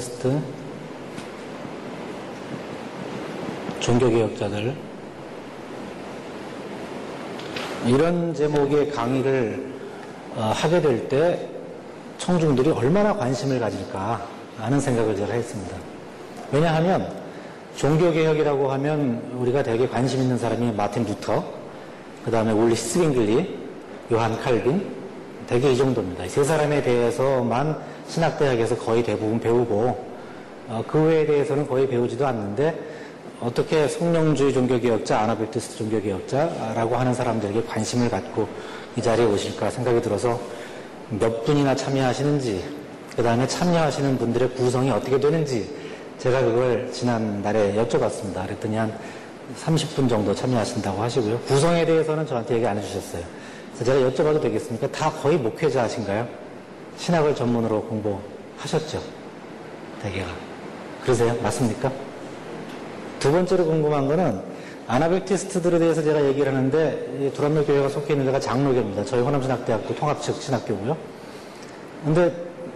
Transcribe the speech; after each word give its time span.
Anabaptist 0.00 0.40
종교개혁자들 3.80 4.74
이런 7.86 8.34
제목의 8.34 8.90
강의를 8.90 9.72
어, 10.36 10.52
하게 10.54 10.80
될 10.80 11.08
때 11.08 11.48
청중들이 12.18 12.70
얼마나 12.70 13.14
관심을 13.14 13.58
가질까 13.58 14.26
하는 14.58 14.80
생각을 14.80 15.16
제가 15.16 15.32
했습니다. 15.32 15.76
왜냐하면 16.52 17.10
종교개혁이라고 17.76 18.70
하면 18.72 19.22
우리가 19.34 19.62
되게 19.62 19.88
관심 19.88 20.20
있는 20.20 20.36
사람이 20.36 20.72
마틴 20.72 21.04
루터, 21.04 21.42
그 22.24 22.30
다음에 22.30 22.52
울리 22.52 22.76
츠빙글리, 22.76 23.58
요한 24.12 24.38
칼빈, 24.40 24.86
되게 25.46 25.72
이 25.72 25.76
정도입니다. 25.76 26.28
세 26.28 26.44
사람에 26.44 26.82
대해서만 26.82 27.78
신학대학에서 28.10 28.76
거의 28.76 29.02
대부분 29.02 29.40
배우고 29.40 30.10
어, 30.68 30.84
그 30.86 31.02
외에 31.02 31.26
대해서는 31.26 31.66
거의 31.66 31.88
배우지도 31.88 32.26
않는데 32.26 32.78
어떻게 33.40 33.88
성령주의 33.88 34.52
종교개혁자, 34.52 35.18
아나벨티스트 35.20 35.78
종교개혁자라고 35.78 36.96
하는 36.96 37.14
사람들에게 37.14 37.62
관심을 37.64 38.10
갖고 38.10 38.46
이 38.96 39.02
자리에 39.02 39.24
오실까 39.24 39.70
생각이 39.70 40.02
들어서 40.02 40.38
몇 41.08 41.44
분이나 41.44 41.74
참여하시는지, 41.74 42.62
그 43.16 43.22
다음에 43.22 43.46
참여하시는 43.46 44.18
분들의 44.18 44.50
구성이 44.50 44.90
어떻게 44.90 45.18
되는지 45.18 45.74
제가 46.18 46.42
그걸 46.42 46.92
지난날에 46.92 47.74
여쭤봤습니다. 47.76 48.44
그랬더니 48.44 48.76
한 48.76 48.92
30분 49.58 50.08
정도 50.08 50.34
참여하신다고 50.34 51.00
하시고요. 51.00 51.38
구성에 51.40 51.86
대해서는 51.86 52.26
저한테 52.26 52.56
얘기 52.56 52.66
안 52.66 52.76
해주셨어요. 52.76 53.22
그래서 53.74 53.84
제가 53.84 54.10
여쭤봐도 54.10 54.42
되겠습니까? 54.42 54.86
다 54.88 55.10
거의 55.10 55.38
목회자하신가요? 55.38 56.39
신학을 57.00 57.34
전문으로 57.34 57.82
공부하셨죠? 57.84 59.02
대개가. 60.02 60.28
그러세요? 61.02 61.34
맞습니까? 61.42 61.90
두 63.18 63.32
번째로 63.32 63.64
궁금한 63.64 64.06
거는 64.06 64.40
아나벨티스트들에 64.86 65.78
대해서 65.78 66.02
제가 66.02 66.22
얘기를 66.26 66.54
하는데 66.54 67.32
두란노 67.34 67.64
교회가 67.64 67.88
속해 67.88 68.12
있는 68.12 68.26
데가 68.26 68.38
장로교입니다. 68.38 69.04
저희 69.04 69.22
호남신학대학교 69.22 69.94
통합측 69.94 70.42
신학교고요. 70.42 70.96
근데 72.04 72.34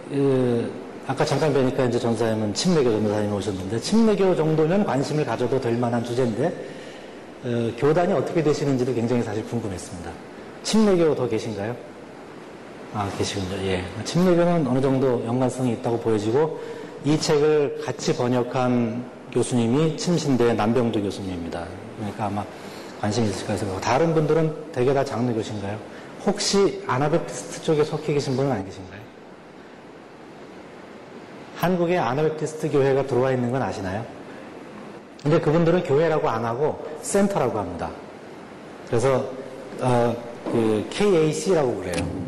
그, 0.09 0.71
아까 1.05 1.23
잠깐 1.23 1.53
뵈니까 1.53 1.85
이제 1.85 1.99
전사님은 1.99 2.53
침례교 2.53 2.89
전도사님이 2.89 3.31
오셨는데 3.31 3.79
침례교 3.79 4.35
정도면 4.35 4.85
관심을 4.85 5.23
가져도 5.23 5.61
될 5.61 5.77
만한 5.77 6.03
주제인데 6.03 6.47
어, 7.43 7.71
교단이 7.77 8.11
어떻게 8.13 8.41
되시는지도 8.41 8.93
굉장히 8.95 9.21
사실 9.21 9.45
궁금했습니다. 9.45 10.09
침례교 10.63 11.13
더 11.13 11.27
계신가요? 11.27 11.75
아 12.95 13.09
계시군요. 13.17 13.57
예. 13.67 13.83
침례교는 14.05 14.67
어느 14.67 14.79
정도 14.79 15.21
연관성이 15.25 15.73
있다고 15.73 15.99
보여지고 15.99 16.61
이 17.03 17.19
책을 17.19 17.81
같이 17.83 18.15
번역한 18.15 19.03
교수님이 19.33 19.97
침신대 19.97 20.53
남병두 20.53 21.01
교수님입니다. 21.01 21.65
그러니까 21.97 22.25
아마 22.27 22.45
관심이 23.01 23.27
있을까 23.27 23.51
해서 23.51 23.81
다른 23.81 24.13
분들은 24.13 24.71
대개 24.71 24.93
다 24.93 25.03
장르 25.03 25.33
교신가요? 25.33 25.77
혹시 26.25 26.81
아나베티스트 26.87 27.63
쪽에 27.63 27.83
속해 27.83 28.13
계신 28.13 28.37
분은 28.37 28.49
안 28.49 28.63
계신가요? 28.63 29.01
한국에 31.57 31.97
아나베티스트 31.97 32.71
교회가 32.71 33.07
들어와 33.07 33.33
있는 33.33 33.51
건 33.51 33.61
아시나요? 33.61 34.05
근데 35.21 35.41
그분들은 35.41 35.83
교회라고 35.83 36.29
안 36.29 36.45
하고 36.45 36.87
센터라고 37.01 37.59
합니다. 37.59 37.89
그래서 38.87 39.29
어, 39.81 40.15
그 40.45 40.87
KAC라고 40.91 41.75
그래요. 41.75 42.24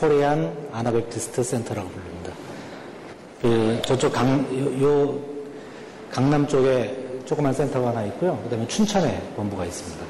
Korean 0.00 0.50
Anabaptist 0.72 1.42
Center라고 1.42 1.88
부릅니다. 1.90 2.32
그 3.42 3.82
저쪽 3.84 4.12
강, 4.14 4.40
요, 4.58 4.82
요 4.82 5.18
강남 6.10 6.48
쪽에 6.48 7.20
조그만 7.26 7.52
센터가 7.52 7.90
하나 7.90 8.04
있고요. 8.06 8.40
그 8.42 8.48
다음에 8.48 8.66
춘천에 8.66 9.20
본부가 9.36 9.66
있습니다. 9.66 10.04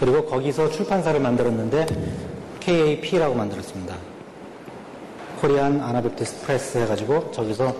그리고 0.00 0.24
거기서 0.24 0.70
출판사를 0.70 1.18
만들었는데 1.20 1.86
KAP라고 2.58 3.36
만들었습니다. 3.36 3.96
Korean 5.40 5.80
Anabaptist 5.80 6.40
Press 6.44 6.78
해가지고 6.78 7.30
저기서 7.30 7.76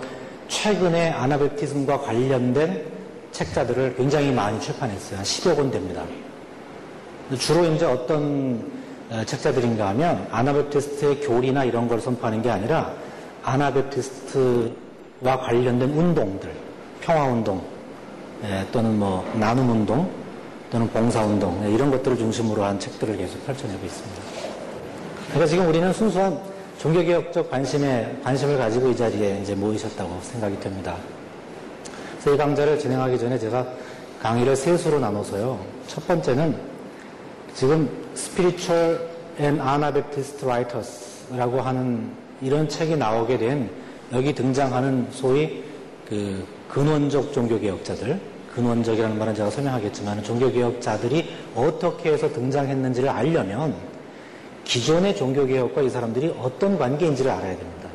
최근에 0.46 1.10
아나베티즘과 1.10 2.00
관련된 2.02 2.84
책자들을 3.32 3.96
굉장히 3.96 4.30
많이 4.30 4.60
출판했어요. 4.60 5.18
한 5.18 5.24
10여 5.24 5.56
권 5.56 5.70
됩니다. 5.72 6.04
주로 7.36 7.66
이제 7.66 7.84
어떤 7.84 8.62
어, 8.62 8.77
책자들인가 9.24 9.88
하면 9.88 10.26
아나베티스트의 10.30 11.20
교리나 11.20 11.64
이런 11.64 11.88
걸 11.88 12.00
선포하는 12.00 12.42
게 12.42 12.50
아니라 12.50 12.92
아나베티스트와 13.42 14.70
관련된 15.40 15.90
운동들, 15.90 16.50
평화운동 17.00 17.62
예, 18.44 18.64
또는 18.70 18.98
뭐 18.98 19.28
나눔운동 19.34 20.08
또는 20.70 20.88
봉사운동 20.88 21.60
예, 21.64 21.72
이런 21.72 21.90
것들을 21.90 22.16
중심으로 22.18 22.62
한 22.62 22.78
책들을 22.78 23.16
계속 23.16 23.44
펼쳐내고 23.46 23.84
있습니다. 23.84 24.22
그러니까 25.28 25.46
지금 25.46 25.68
우리는 25.68 25.92
순수한 25.92 26.38
종교개혁적 26.78 27.50
관심에 27.50 28.16
관심을 28.22 28.56
가지고 28.56 28.88
이 28.88 28.96
자리에 28.96 29.40
이제 29.42 29.54
모이셨다고 29.54 30.20
생각이 30.22 30.60
됩니다. 30.60 30.96
그래서 32.12 32.34
이 32.34 32.38
강좌를 32.38 32.78
진행하기 32.78 33.18
전에 33.18 33.38
제가 33.38 33.66
강의를 34.22 34.54
세 34.54 34.76
수로 34.76 35.00
나눠서요. 35.00 35.58
첫 35.86 36.06
번째는 36.06 36.54
지금 37.58 37.90
Spiritual 38.14 39.00
and 39.40 39.60
Anabaptist 39.60 40.44
Writers라고 40.44 41.60
하는 41.60 42.08
이런 42.40 42.68
책이 42.68 42.96
나오게 42.96 43.36
된 43.36 43.68
여기 44.12 44.32
등장하는 44.32 45.08
소위 45.10 45.64
그 46.08 46.46
근원적 46.68 47.32
종교개혁자들, 47.32 48.20
근원적이라는 48.54 49.18
말은 49.18 49.34
제가 49.34 49.50
설명하겠지만 49.50 50.22
종교개혁자들이 50.22 51.28
어떻게 51.56 52.12
해서 52.12 52.32
등장했는지를 52.32 53.08
알려면 53.08 53.74
기존의 54.62 55.16
종교개혁과 55.16 55.82
이 55.82 55.90
사람들이 55.90 56.36
어떤 56.38 56.78
관계인지를 56.78 57.28
알아야 57.28 57.56
됩니다. 57.56 57.88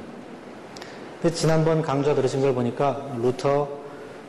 근데 1.21 1.33
지난번 1.33 1.81
강좌 1.81 2.13
들으신 2.13 2.41
걸 2.41 2.53
보니까 2.53 3.15
루터, 3.17 3.69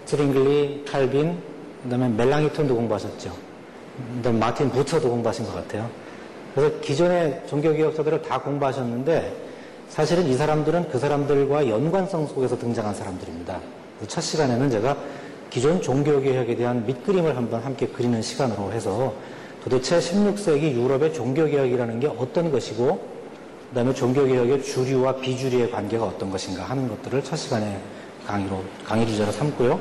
츠빙글리, 0.06 0.84
칼빈, 0.87 1.37
그 1.83 1.89
다음에 1.89 2.09
멜랑히톤도 2.10 2.76
공부하셨죠. 2.77 3.44
그 4.16 4.22
다음에 4.22 4.38
마틴 4.38 4.71
부처도 4.71 5.09
공부하신 5.10 5.44
것 5.47 5.55
같아요. 5.55 5.88
그래서 6.55 6.81
기존의 6.81 7.43
종교개혁자들을 7.47 8.22
다 8.22 8.41
공부하셨는데 8.41 9.45
사실은 9.89 10.27
이 10.27 10.34
사람들은 10.34 10.89
그 10.89 10.98
사람들과 10.98 11.68
연관성 11.68 12.27
속에서 12.27 12.59
등장한 12.59 12.95
사람들입니다. 12.95 13.60
첫 14.09 14.21
시간에는 14.21 14.71
제가 14.71 14.97
기존 15.51 15.80
종교개혁에 15.80 16.57
대한 16.57 16.84
밑그림을 16.86 17.36
한번 17.36 17.60
함께 17.63 17.86
그리는 17.86 18.21
시간으로 18.21 18.72
해서 18.72 19.15
도대체 19.63 19.98
16세기 19.98 20.72
유럽의 20.72 21.15
종교개혁이라는 21.15 22.01
게 22.01 22.07
어떤 22.07 22.51
것이고 22.51 23.15
그 23.68 23.74
다음에 23.74 23.95
종교개혁의 23.95 24.63
주류와 24.63 25.16
비주류의 25.16 25.71
관계가 25.71 26.04
어떤 26.04 26.30
것인가 26.30 26.65
하는 26.65 26.89
것들을 26.89 27.22
첫 27.24 27.36
시간에 27.36 27.80
강의로, 28.27 28.63
강의 28.84 29.07
주제로 29.07 29.30
삼고요. 29.33 29.80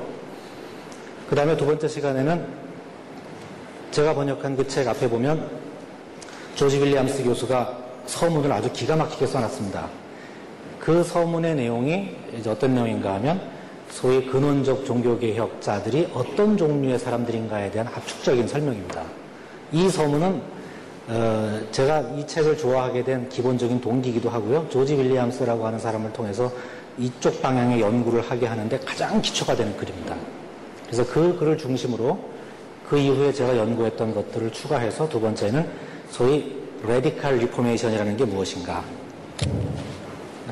그 1.29 1.35
다음에 1.35 1.57
두 1.57 1.65
번째 1.65 1.87
시간에는 1.87 2.62
제가 3.93 4.15
번역한 4.15 4.57
그 4.57 4.67
책 4.67 4.87
앞에 4.87 5.07
보면 5.07 5.47
조지 6.55 6.81
윌리엄스 6.81 7.23
교수가 7.23 7.77
서문을 8.07 8.51
아주 8.51 8.71
기가 8.73 8.95
막히게 8.95 9.27
써놨습니다. 9.27 9.87
그 10.79 11.03
서문의 11.03 11.53
내용이 11.53 12.09
이제 12.35 12.49
어떤 12.49 12.73
내용인가 12.73 13.13
하면 13.15 13.39
소위 13.91 14.25
근원적 14.25 14.83
종교개혁자들이 14.85 16.09
어떤 16.15 16.57
종류의 16.57 16.97
사람들인가에 16.97 17.69
대한 17.69 17.87
압축적인 17.87 18.47
설명입니다. 18.47 19.03
이 19.71 19.87
서문은 19.87 20.41
어, 21.09 21.59
제가 21.71 21.99
이 22.17 22.25
책을 22.25 22.57
좋아하게 22.57 23.03
된 23.03 23.29
기본적인 23.29 23.79
동기이기도 23.79 24.27
하고요. 24.27 24.67
조지 24.69 24.95
윌리엄스라고 24.95 25.67
하는 25.67 25.77
사람을 25.77 26.13
통해서 26.13 26.51
이쪽 26.97 27.43
방향의 27.43 27.79
연구를 27.79 28.21
하게 28.21 28.47
하는데 28.47 28.79
가장 28.79 29.21
기초가 29.21 29.55
되는 29.55 29.77
글입니다. 29.77 30.15
그래서 30.87 31.05
그 31.05 31.37
글을 31.37 31.59
중심으로 31.59 32.32
그 32.87 32.97
이후에 32.97 33.31
제가 33.31 33.57
연구했던 33.57 34.13
것들을 34.13 34.51
추가해서 34.51 35.07
두 35.09 35.19
번째는 35.19 35.67
소위 36.09 36.61
레디칼 36.83 37.37
리포메이션이라는 37.37 38.17
게 38.17 38.25
무엇인가. 38.25 38.83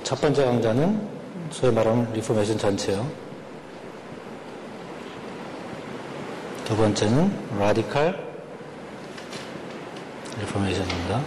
첫 0.03 0.19
번째 0.19 0.45
강좌는 0.45 1.07
소위 1.51 1.73
말하는 1.73 2.11
Reformation 2.13 2.57
전체요. 2.57 3.05
두 6.65 6.75
번째는 6.77 7.31
라디칼 7.59 8.17
리포메이션입니다. 10.39 11.21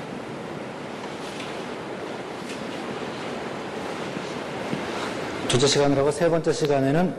두째 5.49 5.67
시간이라고 5.67 6.11
세 6.11 6.29
번째 6.29 6.53
시간에는 6.53 7.15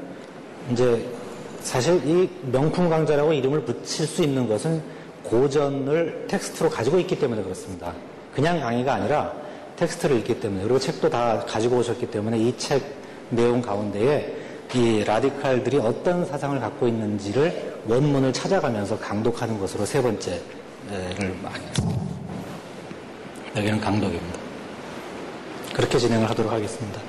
이제 0.71 1.07
사실 1.65 1.99
이 2.07 2.29
명품 2.43 2.89
강좌라고 2.89 3.33
이름을 3.33 3.65
붙일 3.65 4.05
수 4.05 4.21
있는 4.21 4.47
것은 4.47 4.83
고전을 5.23 6.25
텍스트로 6.29 6.69
가지고 6.69 6.99
있기 6.99 7.19
때문에 7.19 7.41
그렇습니다. 7.41 7.91
그냥 8.35 8.59
강의가 8.59 8.93
아니라 8.93 9.33
텍스트를 9.75 10.17
읽기 10.19 10.39
때문에 10.39 10.61
그리고 10.61 10.77
책도 10.77 11.09
다 11.09 11.43
가지고 11.47 11.77
오셨기 11.77 12.11
때문에 12.11 12.37
이 12.37 12.53
책 12.57 12.83
내용 13.31 13.63
가운데에 13.63 14.37
이 14.75 15.03
라디칼들이 15.03 15.77
어떤 15.77 16.23
사상을 16.23 16.59
갖고 16.59 16.87
있는지를 16.87 17.79
원문을 17.87 18.31
찾아가면서 18.31 18.99
강독하는 18.99 19.59
것으로 19.59 19.85
세 19.85 19.99
번째를 20.03 20.39
많이 21.41 21.65
했습니다. 21.65 22.01
여기는 23.57 23.81
강독입니다. 23.81 24.39
그렇게 25.73 25.97
진행을 25.97 26.29
하도록 26.29 26.51
하겠습니다. 26.51 27.01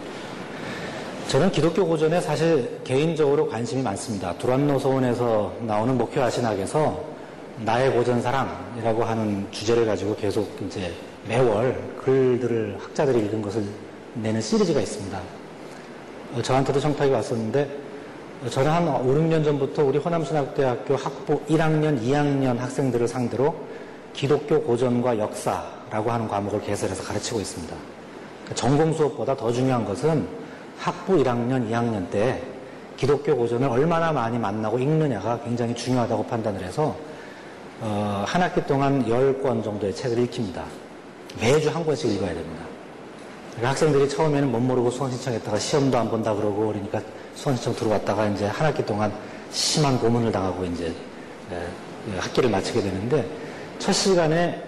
저는 1.28 1.50
기독교 1.50 1.84
고전에 1.84 2.20
사실 2.20 2.81
개인적으로 2.84 3.49
관심이 3.49 3.82
많습니다. 3.82 4.32
두란노 4.38 4.78
소원에서 4.78 5.52
나오는 5.62 5.99
목표 5.99 6.23
아신학에서 6.23 7.02
나의 7.64 7.90
고전 7.90 8.23
사랑이라고 8.23 9.02
하는 9.02 9.44
주제를 9.50 9.87
가지고 9.87 10.14
계속 10.14 10.49
이제 10.64 10.93
매월 11.28 11.82
글들을 12.05 12.78
학자들이 12.81 13.26
읽은 13.26 13.43
것을 13.43 13.64
내는 14.14 14.40
시리즈가 14.40 14.81
있습니다. 14.81 15.20
어, 16.37 16.43
저한테도 16.43 16.78
청탁이 16.78 17.11
왔었는데 17.11 17.76
저는 18.49 18.70
한 18.70 18.87
5, 18.87 19.02
6년 19.02 19.43
전부터 19.43 19.82
우리 19.82 19.99
호남신학대학교 19.99 20.94
학부 20.94 21.40
1학년, 21.46 22.00
2학년 22.02 22.56
학생들을 22.56 23.08
상대로 23.08 23.52
기독교 24.12 24.62
고전과 24.62 25.19
역사라고 25.19 26.08
하는 26.08 26.28
과목을 26.28 26.61
개설해서 26.61 27.02
가르치고 27.02 27.40
있습니다. 27.40 27.75
그러니까 28.44 28.55
전공 28.55 28.93
수업보다 28.93 29.34
더 29.34 29.50
중요한 29.50 29.84
것은 29.84 30.45
학부 30.78 31.17
1학년, 31.17 31.70
2학년 31.70 32.08
때 32.11 32.43
기독교 32.96 33.37
고전을 33.37 33.69
얼마나 33.69 34.12
많이 34.12 34.38
만나고 34.38 34.78
읽느냐가 34.78 35.40
굉장히 35.40 35.75
중요하다고 35.75 36.26
판단을 36.26 36.62
해서 36.62 36.96
어, 37.81 38.25
한 38.26 38.43
학기 38.43 38.64
동안 38.64 39.05
10권 39.05 39.62
정도의 39.62 39.94
책을 39.94 40.19
읽힙니다. 40.25 40.64
매주 41.40 41.69
한 41.69 41.84
권씩 41.84 42.11
읽어야 42.12 42.32
됩니다. 42.32 42.64
그러니까 43.50 43.70
학생들이 43.70 44.08
처음에는 44.08 44.50
못 44.50 44.61
모르고 44.61 44.90
수강 44.90 45.11
신청했다가 45.11 45.58
시험도 45.58 45.99
안 45.99 46.11
본다 46.11 46.34
그러고 46.34 46.69
그러니까 46.69 47.00
수강 47.34 47.55
신청 47.56 47.75
들어왔다가 47.75 48.26
이제 48.28 48.46
한 48.46 48.67
학기 48.67 48.84
동안 48.84 49.12
심한 49.50 49.99
고문을 49.99 50.32
당하고 50.32 50.64
이제 50.64 50.93
예, 51.52 52.19
학기를 52.19 52.50
마치게 52.50 52.81
되는데 52.81 53.26
첫 53.78 53.93
시간에 53.93 54.62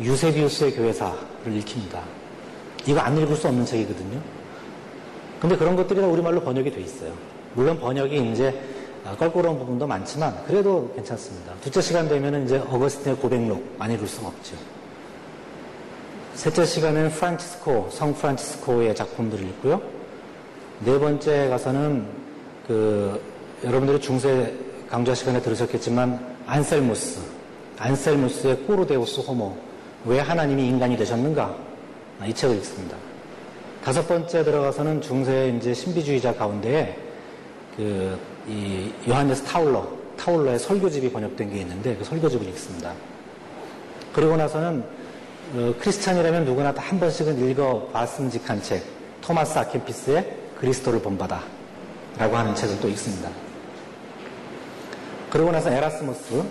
유세비우스의 0.00 0.74
교회사를 0.74 1.56
읽힙니다. 1.56 2.00
이거 2.86 3.00
안 3.00 3.16
읽을 3.16 3.36
수 3.36 3.48
없는 3.48 3.64
책이거든요. 3.64 4.20
근데 5.44 5.58
그런 5.58 5.76
것들이 5.76 6.00
다 6.00 6.06
우리말로 6.06 6.40
번역이 6.40 6.70
돼 6.70 6.80
있어요. 6.80 7.12
물론 7.52 7.78
번역이 7.78 8.32
이제 8.32 8.58
껄끄러운 9.18 9.58
부분도 9.58 9.86
많지만 9.86 10.42
그래도 10.46 10.90
괜찮습니다. 10.94 11.52
둘째 11.60 11.82
시간 11.82 12.08
되면 12.08 12.46
이제 12.46 12.56
어거스틴의 12.56 13.18
고백록 13.18 13.62
많이 13.76 13.92
읽을 13.92 14.08
수가 14.08 14.28
없죠. 14.28 14.56
셋째 16.32 16.64
시간에는 16.64 17.10
프란치스코, 17.10 17.88
성 17.90 18.14
프란치스코의 18.14 18.94
작품들을 18.94 19.44
읽고요. 19.44 19.82
네 20.80 20.98
번째 20.98 21.50
가서는 21.50 22.06
그 22.66 23.20
여러분들이 23.62 24.00
중세 24.00 24.50
강좌 24.88 25.14
시간에 25.14 25.42
들으셨겠지만 25.42 26.36
안셀무스, 26.46 27.20
안셀무스의 27.78 28.60
꼬르데우스 28.60 29.20
호모, 29.20 29.54
왜 30.06 30.20
하나님이 30.20 30.66
인간이 30.66 30.96
되셨는가? 30.96 31.54
이 32.24 32.32
책을 32.32 32.56
읽습니다. 32.56 32.96
다섯 33.84 34.08
번째 34.08 34.42
들어가서는 34.42 35.02
중세 35.02 35.54
이제 35.58 35.74
신비주의자 35.74 36.34
가운데에 36.34 36.96
그, 37.76 38.18
이 38.48 38.90
요한네스 39.06 39.44
타울러, 39.44 39.86
타울러의 40.16 40.58
설교집이 40.58 41.12
번역된 41.12 41.52
게 41.52 41.60
있는데 41.60 41.94
그 41.94 42.02
설교집을 42.02 42.48
읽습니다. 42.48 42.94
그리고 44.14 44.36
나서는 44.38 44.82
어, 45.54 45.74
크리스찬이라면 45.78 46.46
누구나 46.46 46.72
다 46.72 46.80
한 46.80 46.98
번씩은 46.98 47.50
읽어봤음직한 47.50 48.62
책, 48.62 48.82
토마스 49.20 49.58
아 49.58 49.65
켐피스의 49.65 50.34
그리스도를 50.58 51.02
본받아 51.02 51.42
라고 52.18 52.36
하는 52.36 52.54
책을 52.54 52.80
또 52.80 52.88
읽습니다. 52.88 53.28
그러고 55.28 55.52
나서 55.52 55.70
에라스무스, 55.70 56.42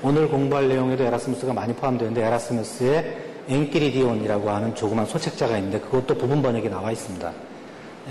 오늘 0.00 0.28
공부할 0.28 0.68
내용에도 0.68 1.02
에라스무스가 1.02 1.52
많이 1.52 1.74
포함되는데 1.74 2.24
에라스무스의 2.24 3.25
엔키리디온이라고 3.48 4.50
하는 4.50 4.74
조그만 4.74 5.06
소책자가 5.06 5.56
있는데 5.58 5.80
그것도 5.80 6.16
부분 6.16 6.42
번역이 6.42 6.68
나와 6.68 6.90
있습니다. 6.90 7.32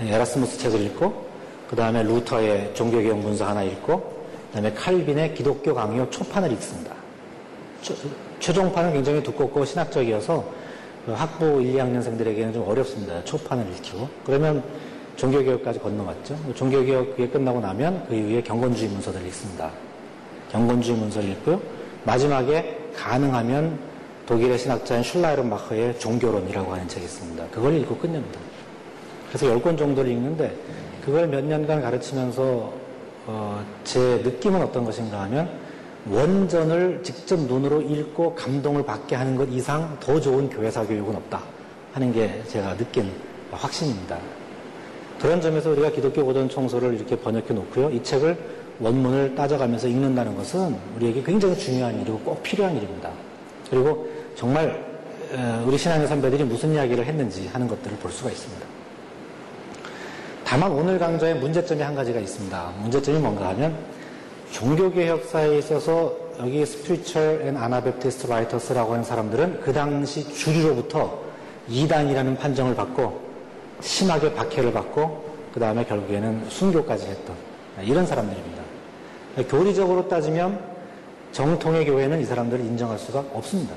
예, 0.02 0.14
에라스무스 0.14 0.58
책을 0.58 0.80
읽고 0.82 1.26
그 1.68 1.76
다음에 1.76 2.02
루터의 2.02 2.74
종교개혁 2.74 3.18
문서 3.18 3.46
하나 3.46 3.62
읽고 3.62 3.98
그 4.48 4.52
다음에 4.52 4.72
칼빈의 4.72 5.34
기독교 5.34 5.74
강요 5.74 6.08
초판을 6.10 6.52
읽습니다. 6.52 6.94
최 8.40 8.52
종판은 8.52 8.92
굉장히 8.92 9.22
두껍고 9.22 9.64
신학적이어서 9.64 10.44
그 11.06 11.12
학부 11.12 11.62
1, 11.62 11.74
2학년생들에게는 11.74 12.52
좀 12.52 12.68
어렵습니다. 12.68 13.22
초판을 13.24 13.64
읽히고. 13.76 14.08
그러면 14.24 14.62
종교개혁까지 15.16 15.78
건너갔죠. 15.78 16.36
종교개혁 16.54 17.10
그게 17.10 17.28
끝나고 17.28 17.60
나면 17.60 18.04
그 18.08 18.14
이후에 18.14 18.42
경건주의 18.42 18.90
문서들을 18.90 19.26
읽습니다. 19.28 19.70
경건주의 20.50 20.98
문서를 20.98 21.30
읽고요. 21.30 21.60
마지막에 22.04 22.78
가능하면 22.94 23.78
독일의 24.26 24.58
신학자인 24.58 25.02
슐라이어마허의 25.02 25.98
종교론이라고 25.98 26.72
하는 26.72 26.88
책이 26.88 27.04
있습니다. 27.04 27.46
그걸 27.52 27.74
읽고 27.76 27.96
끝냅니다. 27.96 28.40
그래서 29.28 29.46
10권 29.46 29.78
정도를 29.78 30.10
읽는데 30.10 30.54
그걸 31.04 31.28
몇 31.28 31.44
년간 31.44 31.80
가르치면서 31.80 32.72
어, 33.28 33.64
제 33.84 34.20
느낌은 34.24 34.62
어떤 34.62 34.84
것인가 34.84 35.22
하면 35.22 35.48
원전을 36.08 37.00
직접 37.02 37.38
눈으로 37.38 37.80
읽고 37.80 38.34
감동을 38.34 38.84
받게 38.84 39.16
하는 39.16 39.36
것 39.36 39.48
이상 39.50 39.96
더 40.00 40.20
좋은 40.20 40.48
교회사 40.48 40.84
교육은 40.86 41.14
없다 41.16 41.42
하는 41.92 42.12
게 42.12 42.42
제가 42.48 42.76
느낀 42.76 43.10
확신입니다. 43.50 44.18
그런 45.20 45.40
점에서 45.40 45.70
우리가 45.70 45.90
기독교 45.90 46.24
고전 46.24 46.48
총소를 46.48 46.94
이렇게 46.94 47.16
번역해 47.16 47.54
놓고요. 47.54 47.90
이 47.90 48.02
책을 48.02 48.36
원문을 48.80 49.34
따져가면서 49.34 49.88
읽는다는 49.88 50.36
것은 50.36 50.76
우리에게 50.96 51.22
굉장히 51.22 51.56
중요한 51.56 52.00
일이고 52.00 52.18
꼭 52.18 52.42
필요한 52.42 52.76
일입니다. 52.76 53.10
그리고 53.70 54.08
정말 54.36 54.84
우리 55.64 55.76
신앙의 55.76 56.06
선배들이 56.06 56.44
무슨 56.44 56.74
이야기를 56.74 57.04
했는지 57.04 57.48
하는 57.48 57.66
것들을 57.66 57.96
볼 57.96 58.12
수가 58.12 58.30
있습니다. 58.30 58.66
다만 60.44 60.70
오늘 60.70 60.98
강좌의 60.98 61.36
문제점이 61.36 61.82
한 61.82 61.94
가지가 61.94 62.20
있습니다. 62.20 62.72
문제점이 62.82 63.18
뭔가 63.18 63.48
하면 63.48 63.76
종교개혁사에 64.52 65.58
있어서 65.58 66.14
여기 66.38 66.64
Spiritual 66.64 67.42
and 67.46 67.56
Anabaptist 67.56 68.28
Writers라고 68.28 68.92
하는 68.92 69.04
사람들은 69.04 69.62
그 69.62 69.72
당시 69.72 70.22
주류로부터 70.32 71.18
이단이라는 71.68 72.36
판정을 72.36 72.76
받고 72.76 73.20
심하게 73.80 74.32
박해를 74.34 74.72
받고 74.72 75.24
그 75.52 75.58
다음에 75.58 75.84
결국에는 75.84 76.44
순교까지 76.48 77.06
했던 77.06 77.34
이런 77.82 78.06
사람들입니다. 78.06 78.62
교리적으로 79.48 80.08
따지면 80.08 80.60
정통의 81.32 81.86
교회는 81.86 82.20
이 82.20 82.24
사람들을 82.24 82.64
인정할 82.64 82.98
수가 82.98 83.24
없습니다. 83.32 83.74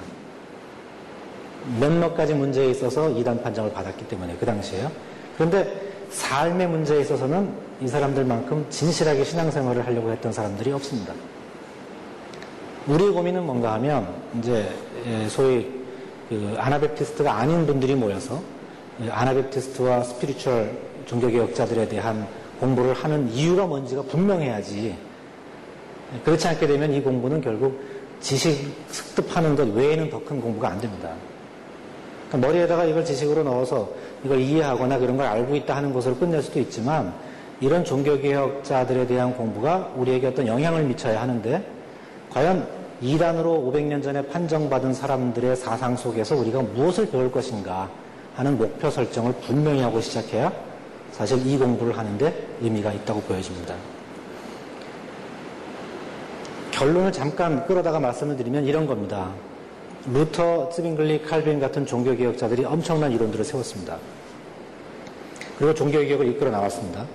몇몇 1.80 2.16
가지 2.16 2.34
문제에 2.34 2.70
있어서 2.72 3.10
이단 3.10 3.42
판정을 3.44 3.72
받았기 3.74 4.08
때문에 4.08 4.36
그 4.40 4.46
당시에요. 4.46 4.92
그런데 5.36 5.90
삶의 6.10 6.68
문제에 6.68 7.02
있어서는 7.02 7.54
이 7.82 7.88
사람들만큼 7.88 8.66
진실하게 8.70 9.24
신앙생활을 9.24 9.86
하려고 9.86 10.12
했던 10.12 10.32
사람들이 10.32 10.72
없습니다. 10.72 11.14
우리의 12.88 13.12
고민은 13.12 13.46
뭔가 13.46 13.74
하면 13.74 14.08
이제 14.40 14.68
예, 15.06 15.28
소위 15.30 15.70
그 16.28 16.56
아나베프티스트가 16.58 17.32
아닌 17.34 17.66
분들이 17.66 17.96
모여서 17.96 18.42
아나베프티스트와 19.10 20.04
스피리추얼 20.04 20.72
종교개혁자들에 21.06 21.88
대한 21.88 22.28
공부를 22.60 22.94
하는 22.94 23.30
이유가 23.30 23.66
뭔지가 23.66 24.02
분명해야지 24.04 24.96
그렇지 26.26 26.48
않게 26.48 26.68
되면 26.68 26.92
이 26.94 27.02
공부는 27.02 27.42
결국 27.42 27.80
지식 28.20 28.74
습득하는 28.90 29.56
것 29.56 29.68
외에는 29.70 30.10
더 30.10 30.20
큰 30.20 30.42
공부가 30.42 30.70
안 30.70 30.82
됩니다. 30.82 31.14
그러니까 32.30 32.48
머리에다가 32.48 32.86
이걸 32.86 33.04
지식으로 33.04 33.44
넣어서 33.44 33.90
이걸 34.24 34.40
이해하거나 34.40 35.00
그런 35.00 35.18
걸 35.18 35.26
알고 35.26 35.56
있다 35.56 35.76
하는 35.76 35.92
것으로 35.92 36.16
끝낼 36.16 36.42
수도 36.42 36.60
있지만 36.60 37.14
이런 37.60 37.84
종교개혁자들에 37.84 39.08
대한 39.08 39.36
공부가 39.36 39.92
우리에게 39.96 40.28
어떤 40.28 40.48
영향을 40.48 40.84
미쳐야 40.84 41.22
하는데 41.22 41.64
과연 42.30 42.68
이단으로 43.02 43.72
500년 43.72 44.04
전에 44.04 44.22
판정받은 44.28 44.94
사람들의 44.94 45.56
사상 45.56 45.96
속에서 45.96 46.36
우리가 46.36 46.62
무엇을 46.62 47.10
배울 47.10 47.32
것인가 47.32 47.90
하는 48.36 48.58
목표 48.58 48.90
설정을 48.90 49.34
분명히 49.42 49.82
하고 49.82 50.00
시작해야 50.00 50.52
사실 51.12 51.46
이 51.46 51.58
공부를 51.58 51.98
하는데 51.98 52.48
의미가 52.62 52.94
있다고 52.94 53.22
보여집니다. 53.22 53.74
결론을 56.72 57.12
잠깐 57.12 57.66
끌어다가 57.66 58.00
말씀을 58.00 58.38
드리면 58.38 58.66
이런 58.66 58.86
겁니다. 58.86 59.32
루터, 60.08 60.72
스빙글리, 60.72 61.24
칼빈 61.24 61.60
같은 61.60 61.86
종교개혁자들이 61.86 62.66
엄청난 62.66 63.12
이론들을 63.12 63.44
세웠습니다. 63.44 63.98
그리고 65.58 65.74
종교개혁을 65.74 66.28
이끌어 66.28 66.50
나왔습니다. 66.52 67.06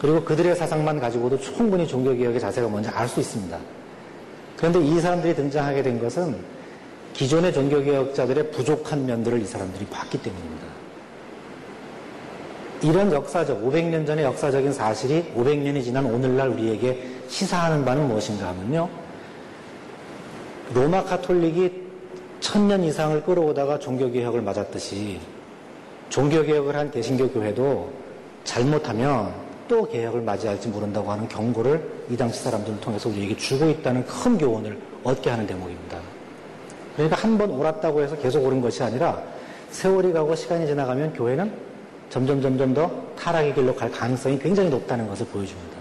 그리고 0.00 0.22
그들의 0.22 0.54
사상만 0.54 1.00
가지고도 1.00 1.38
충분히 1.38 1.86
종교개혁의 1.86 2.40
자세가 2.40 2.68
뭔지 2.68 2.88
알 2.90 3.08
수 3.08 3.20
있습니다. 3.20 3.58
그런데 4.56 4.80
이 4.80 5.00
사람들이 5.00 5.34
등장하게 5.34 5.82
된 5.82 6.00
것은 6.00 6.36
기존의 7.14 7.52
종교개혁자들의 7.52 8.50
부족한 8.52 9.06
면들을 9.06 9.40
이 9.40 9.44
사람들이 9.44 9.86
봤기 9.86 10.22
때문입니다. 10.22 10.66
이런 12.82 13.12
역사적, 13.12 13.64
500년 13.64 14.06
전의 14.06 14.24
역사적인 14.24 14.72
사실이 14.72 15.32
500년이 15.36 15.82
지난 15.82 16.04
오늘날 16.04 16.48
우리에게 16.48 17.02
시사하는 17.28 17.84
바는 17.84 18.06
무엇인가 18.08 18.48
하면요. 18.48 18.88
로마 20.74 21.02
카톨릭이 21.04 21.83
천년 22.44 22.84
이상을 22.84 23.22
끌어오다가 23.22 23.78
종교개혁을 23.78 24.42
맞았듯이 24.42 25.18
종교개혁을 26.10 26.76
한 26.76 26.90
개신교 26.90 27.30
교회도 27.30 27.90
잘못하면 28.44 29.32
또 29.66 29.88
개혁을 29.88 30.20
맞이할지 30.20 30.68
모른다고 30.68 31.10
하는 31.10 31.26
경고를 31.26 31.82
이 32.10 32.16
당시 32.18 32.42
사람들을 32.42 32.80
통해서 32.80 33.08
우리에게 33.08 33.34
주고 33.38 33.70
있다는 33.70 34.04
큰 34.04 34.36
교훈을 34.36 34.78
얻게 35.04 35.30
하는 35.30 35.46
대목입니다. 35.46 35.98
그러니까 36.94 37.16
한 37.16 37.38
번 37.38 37.50
옳았다고 37.50 38.02
해서 38.02 38.14
계속 38.18 38.44
옳은 38.44 38.60
것이 38.60 38.82
아니라 38.82 39.22
세월이 39.70 40.12
가고 40.12 40.36
시간이 40.36 40.66
지나가면 40.66 41.14
교회는 41.14 41.50
점점 42.10 42.42
점점 42.42 42.74
더 42.74 42.90
타락의 43.18 43.54
길로 43.54 43.74
갈 43.74 43.90
가능성이 43.90 44.38
굉장히 44.38 44.68
높다는 44.68 45.08
것을 45.08 45.24
보여줍니다. 45.28 45.78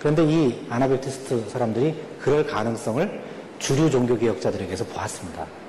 그런데 0.00 0.22
이 0.26 0.66
아나벨티스트 0.68 1.48
사람들이 1.48 1.94
그럴 2.20 2.46
가능성을 2.46 3.22
주류 3.58 3.90
종교개혁자들에게서 3.90 4.84
보았습니다. 4.84 5.63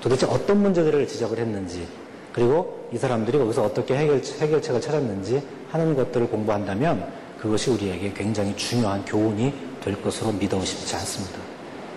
도대체 0.00 0.26
어떤 0.26 0.62
문제들을 0.62 1.06
지적을 1.06 1.38
했는지 1.38 1.86
그리고 2.32 2.88
이 2.92 2.98
사람들이 2.98 3.38
거기서 3.38 3.64
어떻게 3.64 3.96
해결, 3.96 4.20
해결책을 4.40 4.80
찾았는지 4.80 5.42
하는 5.70 5.94
것들을 5.94 6.28
공부한다면 6.28 7.12
그것이 7.40 7.70
우리에게 7.70 8.12
굉장히 8.12 8.54
중요한 8.56 9.04
교훈이 9.04 9.52
될 9.82 10.00
것으로 10.02 10.32
믿어 10.32 10.62
의심치 10.64 10.94
않습니다. 10.96 11.38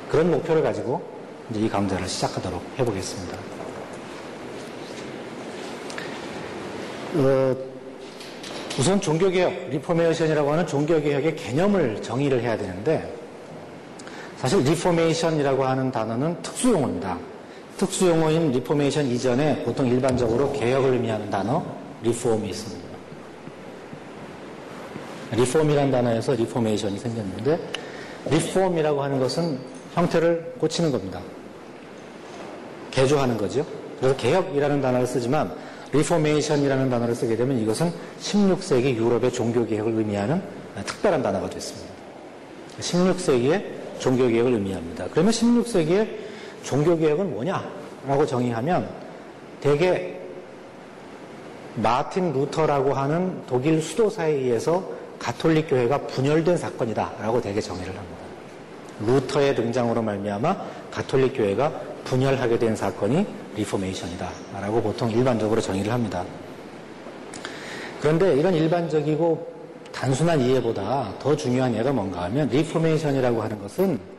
그런 0.10 0.32
목표를 0.32 0.62
가지고 0.62 1.02
이제 1.50 1.60
이 1.60 1.70
강좌를 1.70 2.08
시작하도록 2.08 2.62
해보겠습니다. 2.80 3.38
어, 7.16 7.56
우선 8.80 9.00
종교개혁, 9.00 9.70
Reformation이라고 9.70 10.52
하는 10.52 10.66
종교개혁의 10.66 11.36
개념을 11.36 12.02
정의를 12.02 12.42
해야 12.42 12.58
되는데 12.58 13.14
사실 14.38 14.60
Reformation이라고 14.60 15.63
하는 15.64 15.92
단어는 15.92 16.42
특수용어입니다. 16.42 17.18
특수 17.84 18.08
용어인 18.08 18.50
Reformation 18.54 19.08
이전에 19.08 19.62
보통 19.66 19.86
일반적으로 19.86 20.54
개혁을 20.54 20.94
의미하는 20.94 21.30
단어 21.30 21.62
reform이 22.02 22.50
있습니다. 22.50 22.84
reform이라는 25.34 25.92
단어에서 25.92 26.34
Reformation이 26.34 26.98
생겼는데 26.98 27.60
reform이라고 28.32 29.04
하는 29.04 29.20
것은 29.20 29.60
형태를 29.96 30.54
고치는 30.60 30.94
겁니다. 30.94 31.20
개조하는 32.92 33.38
거죠. 33.38 33.66
그래서 34.00 34.16
개혁이라는 34.16 34.82
단어를 34.82 35.06
쓰지만 35.06 35.54
Reformation이라는 35.92 36.90
단어를 36.90 37.13
쓰게 37.13 37.36
되면 37.36 37.60
이것은 37.60 37.92
16세기 38.22 38.96
유럽의 38.96 39.34
종교개혁을 39.34 39.92
의미하는 39.94 40.42
특별한 40.86 41.22
단어가 41.22 41.50
됐습니다. 41.50 41.94
16세기의 42.80 44.00
종교개혁을 44.00 44.54
의미합니다. 44.54 45.08
그러면 45.12 45.34
16세기의 45.34 46.23
종교개혁은 46.63 47.32
뭐냐라고 47.32 48.25
정의하면 48.25 48.89
대개 49.62 50.17
마틴 51.75 52.34
루터라고 52.34 52.93
하는 52.93 53.41
독일 53.48 53.82
수도사에 53.82 54.32
의해서 54.32 54.84
가톨릭 55.20 55.70
교회가 55.70 56.00
분열된 56.08 56.58
사건이다라고 56.58 57.41
대개 57.41 57.62
정의를 57.62 57.96
합니다. 57.96 58.24
루터의 59.05 59.55
등장으로 59.55 60.01
말미암아 60.01 60.58
가톨릭 60.91 61.38
교회가 61.38 61.72
분열하게 62.03 62.60
된 62.60 62.75
사건이 62.75 63.25
Reformation이다라고 63.56 64.82
보통 64.82 65.10
일반적으로 65.10 65.62
정의를 65.62 65.91
합니다. 65.91 66.24
그런데 68.01 68.36
이런 68.36 68.53
일반적이고 68.53 69.53
단순한 69.93 70.41
이해보다 70.41 71.13
더 71.20 71.36
중요한 71.36 71.74
얘기가 71.74 71.94
뭔가 71.93 72.24
하면 72.24 72.50
Reformation이라고 72.50 73.42
하는 73.41 73.62
것은 73.62 74.12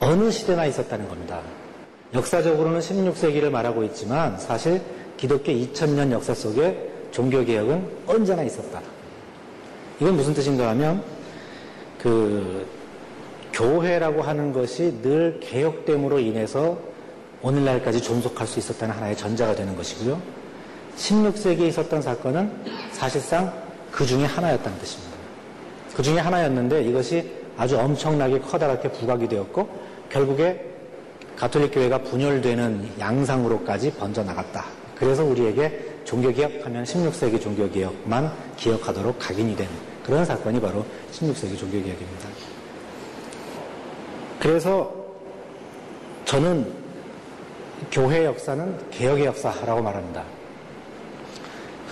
어느 0.00 0.30
시대나 0.30 0.66
있었다는 0.66 1.08
겁니다. 1.08 1.40
역사적으로는 2.14 2.80
16세기를 2.80 3.50
말하고 3.50 3.82
있지만 3.84 4.38
사실 4.38 4.80
기독교 5.16 5.52
2000년 5.52 6.10
역사 6.12 6.34
속에 6.34 6.90
종교개혁은 7.10 7.88
언제나 8.06 8.42
있었다. 8.42 8.80
이건 10.00 10.16
무슨 10.16 10.34
뜻인가 10.34 10.68
하면 10.70 11.02
그 12.00 12.66
교회라고 13.52 14.22
하는 14.22 14.52
것이 14.52 15.00
늘 15.02 15.40
개혁됨으로 15.40 16.18
인해서 16.18 16.78
오늘날까지 17.42 18.02
존속할 18.02 18.46
수 18.46 18.58
있었다는 18.58 18.94
하나의 18.94 19.16
전자가 19.16 19.54
되는 19.54 19.74
것이고요. 19.76 20.20
16세기에 20.96 21.68
있었던 21.68 22.02
사건은 22.02 22.52
사실상 22.92 23.52
그 23.90 24.04
중에 24.04 24.24
하나였다는 24.24 24.78
뜻입니다. 24.78 25.16
그 25.94 26.02
중에 26.02 26.18
하나였는데 26.18 26.82
이것이 26.84 27.30
아주 27.56 27.78
엄청나게 27.78 28.40
커다랗게 28.40 28.90
부각이 28.92 29.28
되었고 29.28 29.68
결국에 30.10 30.64
가톨릭 31.36 31.72
교회가 31.72 31.98
분열되는 31.98 32.98
양상으로까지 32.98 33.92
번져나갔다. 33.94 34.64
그래서 34.94 35.24
우리에게 35.24 35.96
종교개혁 36.04 36.64
하면 36.64 36.84
16세기 36.84 37.40
종교개혁만 37.40 38.32
기억하도록 38.56 39.18
각인이 39.18 39.54
된 39.56 39.68
그런 40.04 40.24
사건이 40.24 40.60
바로 40.60 40.84
16세기 41.12 41.58
종교개혁입니다. 41.58 42.28
그래서 44.40 44.94
저는 46.24 46.72
교회 47.90 48.24
역사는 48.24 48.90
개혁의 48.90 49.26
역사라고 49.26 49.82
말합니다. 49.82 50.24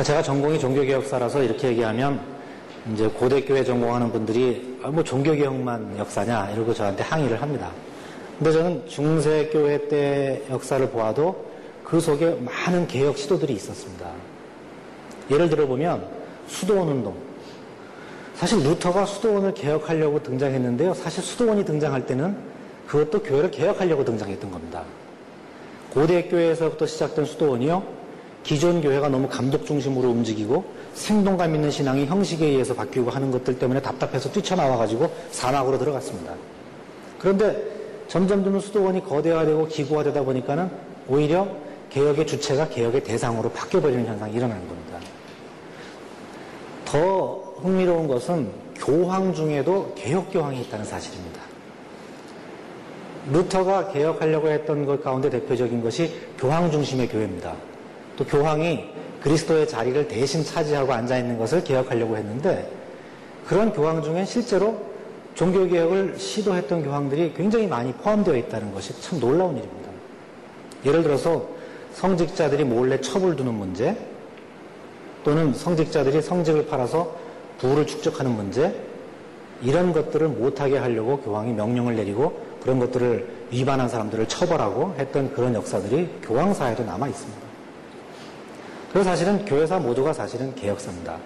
제가 0.02 0.22
전공이 0.22 0.58
종교개혁사라서 0.58 1.42
이렇게 1.42 1.68
얘기하면 1.68 2.33
이제 2.92 3.08
고대교회 3.08 3.64
전공하는 3.64 4.12
분들이 4.12 4.78
아, 4.82 4.88
뭐 4.88 5.02
종교개혁만 5.02 5.96
역사냐 5.98 6.50
이러고 6.50 6.74
저한테 6.74 7.02
항의를 7.02 7.40
합니다. 7.40 7.70
근데 8.38 8.52
저는 8.52 8.86
중세교회 8.88 9.88
때 9.88 10.42
역사를 10.50 10.86
보아도 10.90 11.46
그 11.82 12.00
속에 12.00 12.36
많은 12.40 12.86
개혁 12.86 13.16
시도들이 13.16 13.54
있었습니다. 13.54 14.10
예를 15.30 15.48
들어보면 15.48 16.06
수도원 16.46 16.88
운동. 16.88 17.14
사실 18.34 18.58
루터가 18.58 19.06
수도원을 19.06 19.54
개혁하려고 19.54 20.22
등장했는데요. 20.22 20.92
사실 20.94 21.22
수도원이 21.22 21.64
등장할 21.64 22.04
때는 22.04 22.36
그것도 22.86 23.22
교회를 23.22 23.50
개혁하려고 23.50 24.04
등장했던 24.04 24.50
겁니다. 24.50 24.82
고대 25.90 26.24
교회에서부터 26.24 26.86
시작된 26.86 27.24
수도원이요. 27.24 27.82
기존 28.42 28.82
교회가 28.82 29.08
너무 29.08 29.28
감독 29.28 29.64
중심으로 29.64 30.10
움직이고 30.10 30.64
생동감 30.94 31.54
있는 31.54 31.70
신앙이 31.70 32.06
형식에 32.06 32.46
의해서 32.46 32.74
바뀌고 32.74 33.10
하는 33.10 33.30
것들 33.30 33.58
때문에 33.58 33.82
답답해서 33.82 34.30
뛰쳐나와가지고 34.30 35.10
사막으로 35.30 35.78
들어갔습니다. 35.78 36.34
그런데 37.18 37.62
점점점 38.08 38.58
수도원이 38.60 39.04
거대화되고 39.04 39.68
기구화되다 39.68 40.22
보니까는 40.22 40.70
오히려 41.08 41.48
개혁의 41.90 42.26
주체가 42.26 42.68
개혁의 42.68 43.04
대상으로 43.04 43.50
바뀌어버리는 43.50 44.06
현상이 44.06 44.34
일어나는 44.34 44.66
겁니다. 44.66 44.98
더 46.84 47.54
흥미로운 47.60 48.08
것은 48.08 48.50
교황 48.76 49.32
중에도 49.32 49.92
개혁 49.94 50.32
교황이 50.32 50.60
있다는 50.62 50.84
사실입니다. 50.84 51.40
루터가 53.30 53.88
개혁하려고 53.88 54.48
했던 54.48 54.84
것 54.84 55.02
가운데 55.02 55.30
대표적인 55.30 55.82
것이 55.82 56.12
교황 56.38 56.70
중심의 56.70 57.08
교회입니다. 57.08 57.54
또 58.16 58.24
교황이 58.24 58.84
그리스도의 59.22 59.66
자리를 59.66 60.08
대신 60.08 60.44
차지하고 60.44 60.92
앉아 60.92 61.18
있는 61.18 61.38
것을 61.38 61.64
개혁하려고 61.64 62.16
했는데 62.16 62.70
그런 63.46 63.72
교황 63.72 64.02
중에 64.02 64.24
실제로 64.24 64.78
종교개혁을 65.34 66.18
시도했던 66.18 66.84
교황들이 66.84 67.34
굉장히 67.34 67.66
많이 67.66 67.92
포함되어 67.92 68.36
있다는 68.36 68.72
것이 68.72 69.00
참 69.00 69.18
놀라운 69.18 69.56
일입니다. 69.56 69.90
예를 70.84 71.02
들어서 71.02 71.46
성직자들이 71.94 72.64
몰래 72.64 73.00
첩을 73.00 73.36
두는 73.36 73.54
문제 73.54 73.96
또는 75.24 75.54
성직자들이 75.54 76.22
성직을 76.22 76.66
팔아서 76.66 77.16
부를 77.58 77.86
축적하는 77.86 78.30
문제 78.32 78.74
이런 79.62 79.92
것들을 79.92 80.28
못하게 80.28 80.76
하려고 80.76 81.18
교황이 81.20 81.52
명령을 81.52 81.96
내리고 81.96 82.38
그런 82.62 82.78
것들을 82.78 83.26
위반한 83.50 83.88
사람들을 83.88 84.26
처벌하고 84.26 84.94
했던 84.98 85.32
그런 85.32 85.54
역사들이 85.54 86.08
교황사에도 86.22 86.84
남아 86.84 87.08
있습니다. 87.08 87.53
그래서 88.94 89.10
사실은 89.10 89.44
교회사 89.44 89.76
모두가 89.80 90.12
사실은 90.12 90.54
개혁사입니다. 90.54 91.16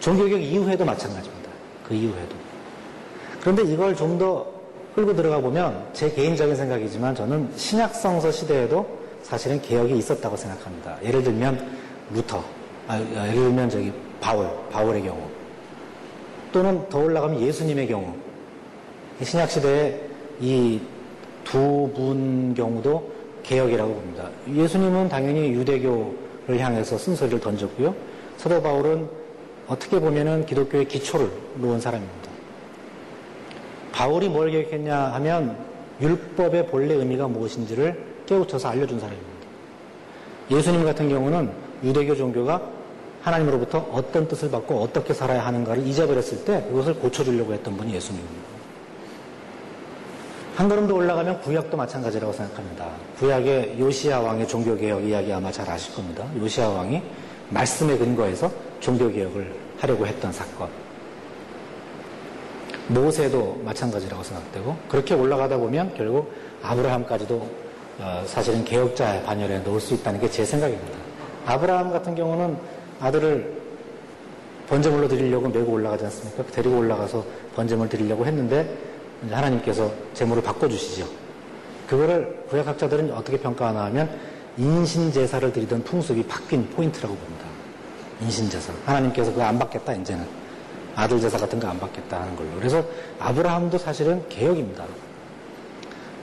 종교개혁 0.00 0.42
이후에도 0.42 0.84
마찬가지입니다. 0.84 1.48
그 1.88 1.94
이후에도. 1.94 2.36
그런데 3.40 3.62
이걸 3.64 3.96
좀 3.96 4.18
더 4.18 4.46
끌고 4.94 5.14
들어가 5.16 5.38
보면 5.40 5.88
제 5.94 6.10
개인적인 6.10 6.54
생각이지만 6.56 7.14
저는 7.14 7.50
신약성서 7.56 8.32
시대에도 8.32 8.86
사실은 9.22 9.60
개혁이 9.62 9.96
있었다고 9.96 10.36
생각합니다. 10.36 10.98
예를 11.02 11.22
들면 11.22 11.66
루터, 12.12 12.44
아, 12.86 12.98
예를 12.98 13.34
들면 13.34 13.70
저기 13.70 13.92
바울, 14.20 14.46
바울의 14.70 15.02
경우, 15.02 15.20
또는 16.52 16.86
더 16.90 16.98
올라가면 16.98 17.40
예수님의 17.40 17.88
경우, 17.88 18.14
신약 19.22 19.50
시대에 19.50 20.00
이 20.40 20.80
두 21.44 21.90
분 21.94 22.52
경우도 22.54 23.12
개혁이라고 23.42 23.94
봅니다. 23.94 24.28
예수님은 24.52 25.08
당연히 25.08 25.50
유대교를 25.52 26.25
향해서 26.48 26.98
쓴소리를 26.98 27.40
던졌고요. 27.40 27.94
사도 28.36 28.62
바울은 28.62 29.08
어떻게 29.66 29.98
보면은 29.98 30.46
기독교의 30.46 30.86
기초를 30.86 31.30
놓은 31.56 31.80
사람입니다. 31.80 32.30
바울이 33.92 34.28
뭘 34.28 34.50
개혁했냐 34.50 34.96
하면 35.14 35.56
율법의 36.00 36.66
본래 36.66 36.94
의미가 36.94 37.28
무엇인지를 37.28 38.04
깨우쳐서 38.26 38.68
알려준 38.68 39.00
사람입니다. 39.00 39.36
예수님 40.50 40.84
같은 40.84 41.08
경우는 41.08 41.50
유대교 41.82 42.14
종교가 42.14 42.62
하나님으로부터 43.22 43.78
어떤 43.90 44.28
뜻을 44.28 44.50
받고 44.50 44.80
어떻게 44.80 45.12
살아야 45.12 45.44
하는가를 45.46 45.84
잊어버렸을 45.86 46.44
때 46.44 46.62
그것을 46.68 46.94
고쳐주려고 46.94 47.52
했던 47.52 47.76
분이 47.76 47.94
예수님입니다. 47.94 48.55
한 50.56 50.68
걸음 50.70 50.86
더 50.88 50.94
올라가면 50.94 51.42
구약도 51.42 51.76
마찬가지라고 51.76 52.32
생각합니다. 52.32 52.86
구약의 53.18 53.78
요시아 53.78 54.20
왕의 54.20 54.48
종교개혁 54.48 55.04
이야기 55.04 55.30
아마 55.30 55.52
잘 55.52 55.68
아실 55.68 55.94
겁니다. 55.94 56.24
요시아 56.38 56.66
왕이 56.70 57.02
말씀에 57.50 57.98
근거해서 57.98 58.50
종교개혁을 58.80 59.54
하려고 59.78 60.06
했던 60.06 60.32
사건. 60.32 60.68
모세도 62.88 63.60
마찬가지라고 63.64 64.22
생각되고 64.22 64.76
그렇게 64.88 65.12
올라가다 65.14 65.58
보면 65.58 65.92
결국 65.94 66.32
아브라함까지도 66.62 67.66
어, 67.98 68.22
사실은 68.26 68.64
개혁자의 68.64 69.24
반열에 69.24 69.58
넣을 69.58 69.78
수 69.80 69.92
있다는 69.94 70.20
게 70.20 70.28
제 70.30 70.44
생각입니다. 70.44 70.98
아브라함 71.44 71.90
같은 71.92 72.14
경우는 72.14 72.56
아들을 73.00 73.60
번제물로 74.68 75.06
드리려고 75.06 75.48
메고 75.48 75.72
올라가지 75.72 76.04
않습니까? 76.04 76.44
데리고 76.46 76.78
올라가서 76.78 77.24
번제물 77.54 77.88
드리려고 77.90 78.24
했는데 78.24 78.66
하나님께서 79.30 79.92
제물을 80.14 80.42
바꿔주시죠. 80.42 81.06
그거를 81.88 82.44
구약학자들은 82.50 83.12
어떻게 83.12 83.38
평가하나 83.38 83.84
하면 83.86 84.10
인신제사를 84.58 85.52
드리던 85.52 85.84
풍습이 85.84 86.24
바뀐 86.24 86.68
포인트라고 86.70 87.14
봅니다. 87.14 87.46
인신제사. 88.20 88.72
하나님께서 88.86 89.30
그거 89.30 89.44
안 89.44 89.58
받겠다, 89.58 89.94
이제는. 89.94 90.26
아들 90.94 91.20
제사 91.20 91.36
같은 91.36 91.60
거 91.60 91.68
안 91.68 91.78
받겠다 91.78 92.22
하는 92.22 92.34
걸로. 92.36 92.48
그래서 92.58 92.82
아브라함도 93.18 93.76
사실은 93.76 94.26
개혁입니다. 94.30 94.84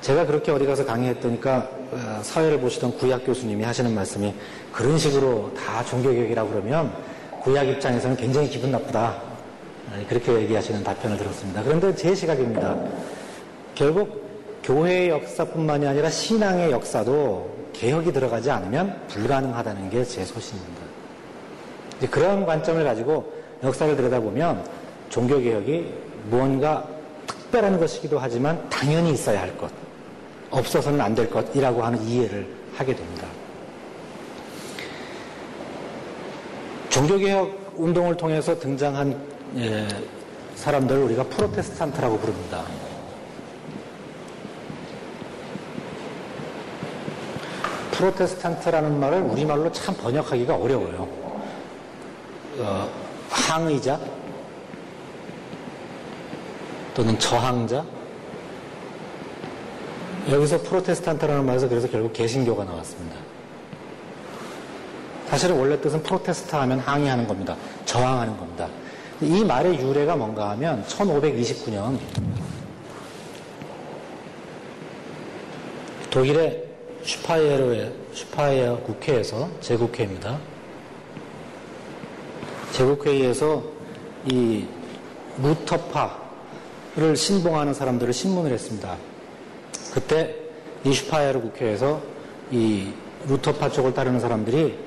제가 0.01 0.25
그렇게 0.25 0.51
어디 0.51 0.65
가서 0.65 0.83
강의했더니까 0.83 1.69
어, 1.91 2.19
사회를 2.23 2.59
보시던 2.59 2.97
구약 2.97 3.25
교수님이 3.25 3.63
하시는 3.63 3.93
말씀이 3.93 4.33
그런 4.73 4.97
식으로 4.97 5.53
다 5.55 5.85
종교개혁이라고 5.85 6.49
그러면 6.49 6.91
구약 7.43 7.67
입장에서는 7.67 8.17
굉장히 8.17 8.49
기분 8.49 8.71
나쁘다. 8.71 9.21
어, 9.93 10.05
그렇게 10.09 10.33
얘기하시는 10.33 10.83
답변을 10.83 11.17
들었습니다. 11.17 11.61
그런데 11.63 11.93
제 11.95 12.15
시각입니다. 12.15 12.75
결국 13.75 14.23
교회의 14.63 15.09
역사뿐만이 15.09 15.85
아니라 15.85 16.09
신앙의 16.09 16.71
역사도 16.71 17.53
개혁이 17.73 18.11
들어가지 18.11 18.49
않으면 18.49 18.99
불가능하다는 19.07 19.89
게 19.89 20.03
제 20.03 20.23
소신입니다. 20.25 20.81
그런 22.09 22.45
관점을 22.45 22.83
가지고 22.83 23.31
역사를 23.63 23.95
들여다보면 23.95 24.65
종교개혁이 25.09 25.93
무언가 26.29 26.87
특별한 27.27 27.79
것이기도 27.79 28.17
하지만 28.19 28.67
당연히 28.69 29.11
있어야 29.13 29.41
할 29.41 29.55
것. 29.57 29.69
없어서는 30.49 30.99
안 31.01 31.15
될 31.15 31.29
것이라고 31.29 31.83
하는 31.83 32.01
이해를 32.03 32.47
하게 32.75 32.95
됩니다. 32.95 33.27
종교개혁 36.89 37.73
운동을 37.75 38.15
통해서 38.17 38.57
등장한 38.59 39.32
예, 39.55 39.87
사람들을 40.55 41.03
우리가 41.03 41.23
프로테스탄트라고 41.25 42.17
부릅니다. 42.17 42.63
프로테스탄트라는 47.91 48.99
말을 48.99 49.21
우리말로 49.21 49.71
참 49.71 49.95
번역하기가 49.95 50.55
어려워요. 50.55 51.07
어, 52.57 52.89
항의자 53.29 53.99
또는 56.95 57.17
저항자 57.19 57.85
여기서 60.29 60.61
프로테스탄트라는 60.61 61.45
말에서 61.45 61.69
그래서 61.69 61.87
결국 61.87 62.13
개신교가 62.13 62.63
나왔습니다. 62.63 63.17
사실은 65.27 65.59
원래 65.59 65.79
뜻은 65.79 66.01
protest 66.01 66.61
하면 66.61 66.79
항의하는 66.79 67.27
겁니다. 67.27 67.55
저항하는 67.85 68.37
겁니다. 68.37 68.67
이 69.23 69.43
말의 69.43 69.79
유래가 69.79 70.15
뭔가 70.15 70.51
하면 70.51 70.83
1529년 70.85 71.97
독일의 76.09 76.63
슈파이에르의 77.03 77.91
슈파이어 78.13 78.77
국회에서 78.79 79.49
제국의회입니다. 79.61 80.37
제국의회에서 82.71 83.63
이 84.25 84.65
루터파를 85.41 87.15
신봉하는 87.15 87.73
사람들을 87.73 88.13
신문을 88.13 88.51
했습니다. 88.51 88.95
그때 89.93 90.35
이 90.83 90.93
슈파이르 90.93 91.41
국회에서 91.41 92.01
이 92.51 92.91
루터파 93.27 93.69
쪽을 93.69 93.93
따르는 93.93 94.19
사람들이 94.19 94.77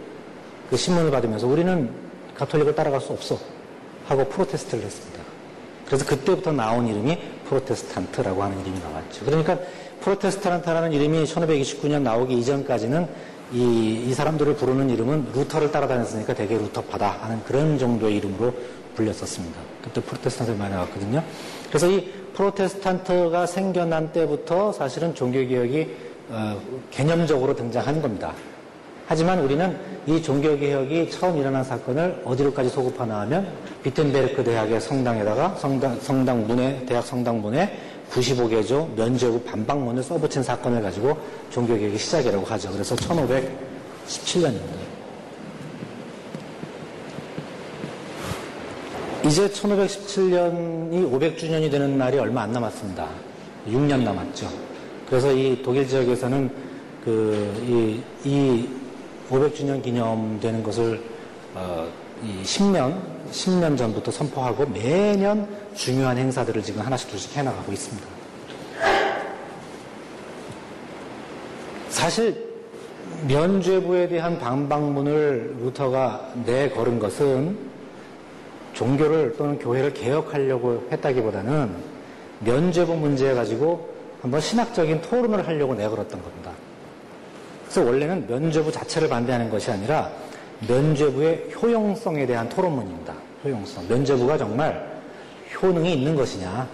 그 0.70 0.76
신문을 0.76 1.10
받으면서 1.10 1.46
우리는 1.46 1.90
가톨릭을 2.34 2.74
따라갈 2.74 3.00
수 3.00 3.12
없어 3.12 3.55
하고 4.06 4.24
protest를 4.28 4.84
했습니다. 4.84 5.22
그래서 5.86 6.04
그때부터 6.04 6.52
나온 6.52 6.86
이름이 6.86 7.18
프로테스탄트라고 7.48 8.42
하는 8.42 8.60
이름이 8.60 8.78
나왔죠. 8.80 9.24
그러니까 9.24 9.58
프로테스탄트라는 10.00 10.92
이름이 10.92 11.24
1529년 11.24 12.02
나오기 12.02 12.34
이전까지는 12.38 13.06
이, 13.52 14.04
이 14.08 14.12
사람들을 14.12 14.56
부르는 14.56 14.90
이름은 14.90 15.28
루터를 15.32 15.70
따라다녔으니까 15.70 16.34
대개 16.34 16.56
루터파다 16.56 17.18
하는 17.20 17.42
그런 17.44 17.78
정도의 17.78 18.16
이름으로 18.16 18.52
불렸었습니다. 18.96 19.60
그때 19.82 20.00
프로테스탄트를 20.00 20.58
많이 20.58 20.74
나왔거든요. 20.74 21.22
그래서 21.68 21.88
이 21.88 22.10
프로테스탄트가 22.34 23.46
생겨난 23.46 24.12
때부터 24.12 24.72
사실은 24.72 25.14
종교개혁이 25.14 25.88
어, 26.28 26.60
개념적으로 26.90 27.54
등장하는 27.54 28.02
겁니다. 28.02 28.34
하지만 29.08 29.38
우리는 29.38 29.78
이 30.06 30.20
종교개혁이 30.20 31.10
처음 31.10 31.38
일어난 31.38 31.62
사건을 31.62 32.22
어디로까지 32.24 32.68
소급하나 32.68 33.20
하면 33.20 33.46
비텐베르크 33.84 34.42
대학의 34.42 34.80
성당에다가 34.80 35.54
성당, 35.54 35.98
성당 36.00 36.46
문에, 36.46 36.84
대학 36.86 37.06
성당 37.06 37.40
문에 37.40 37.78
95개조 38.10 38.92
면제부 38.96 39.40
반박문을 39.42 40.02
써붙인 40.02 40.42
사건을 40.42 40.82
가지고 40.82 41.16
종교개혁의 41.50 41.98
시작이라고 41.98 42.44
하죠. 42.46 42.70
그래서 42.72 42.96
1517년입니다. 42.96 44.86
이제 49.24 49.48
1517년이 49.48 51.12
500주년이 51.12 51.70
되는 51.70 51.98
날이 51.98 52.18
얼마 52.18 52.42
안 52.42 52.52
남았습니다. 52.52 53.08
6년 53.68 54.02
남았죠. 54.02 54.48
그래서 55.08 55.32
이 55.32 55.60
독일 55.64 55.86
지역에서는 55.86 56.50
그, 57.04 58.02
이, 58.24 58.28
이 58.28 58.85
500주년 59.30 59.82
기념되는 59.82 60.62
것을, 60.62 61.02
어, 61.54 61.88
이 62.22 62.42
10년, 62.42 62.98
10년 63.30 63.76
전부터 63.76 64.10
선포하고 64.10 64.66
매년 64.66 65.48
중요한 65.74 66.16
행사들을 66.16 66.62
지금 66.62 66.82
하나씩 66.82 67.10
둘씩 67.10 67.36
해나가고 67.36 67.72
있습니다. 67.72 68.08
사실, 71.88 72.46
면죄부에 73.26 74.08
대한 74.08 74.38
방방문을 74.38 75.56
루터가 75.60 76.32
내걸은 76.44 76.98
것은 76.98 77.56
종교를 78.74 79.36
또는 79.38 79.58
교회를 79.58 79.94
개혁하려고 79.94 80.86
했다기보다는 80.92 81.74
면죄부 82.40 82.94
문제 82.94 83.32
가지고 83.32 83.94
한번 84.20 84.40
신학적인 84.40 85.00
토론을 85.00 85.46
하려고 85.46 85.74
내걸었던 85.74 86.22
겁니다. 86.22 86.52
그래서 87.76 87.90
원래는 87.90 88.26
면죄부 88.26 88.72
자체를 88.72 89.06
반대하는 89.06 89.50
것이 89.50 89.70
아니라 89.70 90.10
면죄부의 90.66 91.50
효용성에 91.60 92.24
대한 92.24 92.48
토론문입니다. 92.48 93.12
효용성. 93.44 93.86
면죄부가 93.86 94.38
정말 94.38 94.98
효능이 95.60 95.92
있는 95.92 96.16
것이냐. 96.16 96.66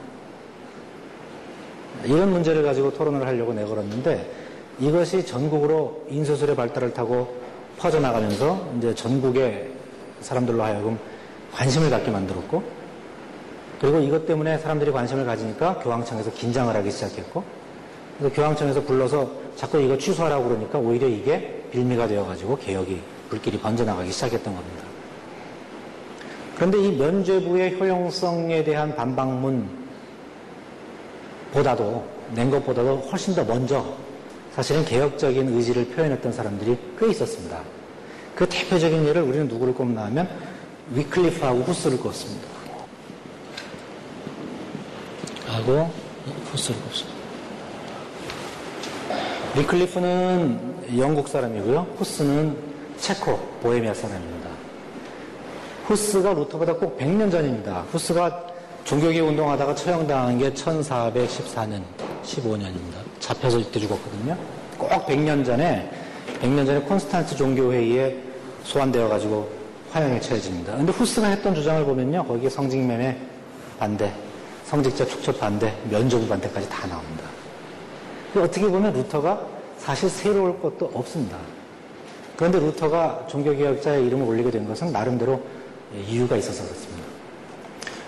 이런 2.05 2.31
문제를 2.31 2.63
가지고 2.63 2.93
토론을 2.93 3.27
하려고 3.27 3.53
내걸었는데 3.53 4.31
이것이 4.79 5.27
전국으로 5.27 6.07
인수술의 6.09 6.55
발달을 6.55 6.95
타고 6.95 7.35
퍼져나가면서 7.79 8.71
이제 8.79 8.95
전국의 8.95 9.71
사람들로 10.21 10.63
하여금 10.63 10.97
관심을 11.53 11.91
갖게 11.91 12.13
만들었고 12.13 12.63
그리고 13.81 13.99
이것 13.99 14.25
때문에 14.25 14.59
사람들이 14.59 14.93
관심을 14.93 15.25
가지니까 15.25 15.81
교황청에서 15.81 16.31
긴장을 16.31 16.73
하기 16.77 16.93
시작했고 16.93 17.43
그래서 18.19 18.33
교황청에서 18.37 18.83
불러서 18.83 19.42
자꾸 19.57 19.81
이거 19.81 19.97
취소하라고 19.97 20.49
그러니까 20.49 20.79
오히려 20.79 21.07
이게 21.07 21.63
빌미가 21.71 22.09
되어가지고 22.09 22.59
개혁이 22.59 23.01
불길이 23.29 23.59
번져나가기 23.59 24.11
시작했던 24.11 24.55
겁니다. 24.55 24.85
그런데 26.57 26.79
이 26.79 26.93
면죄부의 26.93 27.81
효용성에 27.81 28.63
대한 28.65 28.95
반박문보다도 28.95 29.73
낸 32.35 32.51
것보다도 32.51 32.97
훨씬 33.11 33.35
더 33.35 33.45
먼저 33.45 33.85
사실은 34.55 34.85
개혁적인 34.85 35.57
의지를 35.57 35.87
표현했던 35.89 36.33
사람들이 36.33 36.77
꽤 36.99 37.09
있었습니다. 37.11 37.61
그 38.35 38.47
대표적인 38.49 39.07
예를 39.07 39.23
우리는 39.23 39.49
누구를 39.49 39.75
꼽나 39.75 40.05
하면 40.05 40.29
위클리프하고 40.91 41.61
후스를 41.61 41.99
꼽습니다. 41.99 42.49
하고 45.47 45.91
후스를 46.51 46.81
꼽습니다. 46.83 47.22
위클리프는 49.55 50.99
영국 50.99 51.29
사람이고요. 51.29 51.87
후스는 51.99 52.57
체코, 52.99 53.37
보헤미아 53.63 53.93
사람입니다. 53.93 54.49
후스가 55.85 56.33
루터보다 56.33 56.75
꼭 56.75 56.99
100년 56.99 57.31
전입니다. 57.31 57.85
후스가 57.93 58.47
종교개혁 58.85 59.29
운동하다가 59.29 59.75
처형당한 59.75 60.39
게 60.39 60.51
1414년, 60.55 61.83
15년입니다. 62.25 62.97
잡혀서 63.21 63.59
이때 63.59 63.79
죽었거든요. 63.79 64.39
꼭 64.79 64.89
100년 65.07 65.45
전에, 65.45 65.91
100년 66.41 66.65
전에 66.65 66.81
콘스탄츠 66.81 67.37
종교회의에 67.37 68.17
소환되어 68.65 69.07
가지고 69.07 69.51
화형에 69.91 70.19
처해집니다. 70.21 70.77
근데 70.77 70.93
후스가 70.93 71.27
했던 71.27 71.55
주장을 71.55 71.85
보면요. 71.85 72.25
거기에 72.25 72.49
성직매매 72.49 73.19
반대, 73.79 74.11
성직자 74.65 75.05
축적 75.05 75.39
반대, 75.39 75.77
면죄부 75.91 76.27
반대까지 76.27 76.67
다 76.71 76.87
나옵니다. 76.87 77.42
어떻게 78.41 78.67
보면 78.69 78.93
루터가 78.93 79.47
사실 79.79 80.09
새로울 80.09 80.61
것도 80.61 80.91
없습니다. 80.95 81.37
그런데 82.37 82.59
루터가 82.59 83.27
종교개혁자의 83.29 84.07
이름을 84.07 84.27
올리게 84.27 84.51
된 84.51 84.67
것은 84.67 84.93
나름대로 84.93 85.41
이유가 86.09 86.37
있어서 86.37 86.65
그렇습니다. 86.65 87.03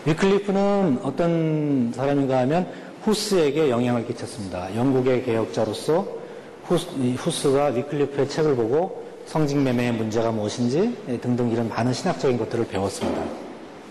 위클리프는 0.07 1.01
어떤 1.03 1.93
사람인가 1.95 2.39
하면 2.41 2.69
후스에게 3.03 3.71
영향을 3.71 4.07
끼쳤습니다. 4.07 4.75
영국의 4.75 5.25
개혁자로서 5.25 6.07
후스, 6.65 7.53
가 7.53 7.67
위클리프의 7.67 8.29
책을 8.29 8.57
보고 8.57 9.05
성직매매의 9.27 9.93
문제가 9.93 10.31
무엇인지 10.31 11.21
등등 11.21 11.51
이런 11.51 11.69
많은 11.69 11.93
신학적인 11.93 12.39
것들을 12.39 12.67
배웠습니다. 12.69 13.23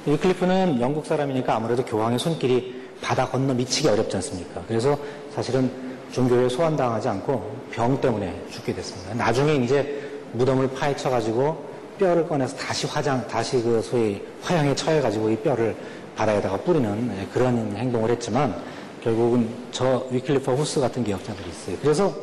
위클리프는 0.06 0.82
영국 0.82 1.06
사람이니까 1.06 1.56
아무래도 1.56 1.84
교황의 1.86 2.20
손길이 2.20 2.82
바다 3.02 3.28
건너 3.28 3.54
미치기 3.54 3.88
어렵지 3.88 4.16
않습니까? 4.18 4.62
그래서 4.68 4.98
사실은 5.34 5.93
종교에 6.14 6.48
소환당하지 6.48 7.10
않고 7.10 7.56
병 7.72 8.00
때문에 8.00 8.34
죽게 8.52 8.74
됐습니다. 8.76 9.16
나중에 9.16 9.56
이제 9.56 10.10
무덤을 10.34 10.70
파헤쳐가지고 10.74 11.74
뼈를 11.98 12.28
꺼내서 12.28 12.56
다시 12.56 12.88
화장, 12.88 13.28
다시 13.28 13.62
그 13.62 13.82
소위 13.82 14.22
화형에 14.44 14.76
처해가지고 14.76 15.32
이 15.32 15.36
뼈를 15.38 15.76
바다에다가 16.16 16.58
뿌리는 16.58 17.28
그런 17.34 17.76
행동을 17.76 18.12
했지만 18.12 18.56
결국은 19.04 19.50
저 19.72 20.06
위클리프 20.12 20.54
후스 20.54 20.80
같은 20.80 21.04
개혁자들이 21.04 21.50
있어요. 21.50 21.78
그래서 21.82 22.14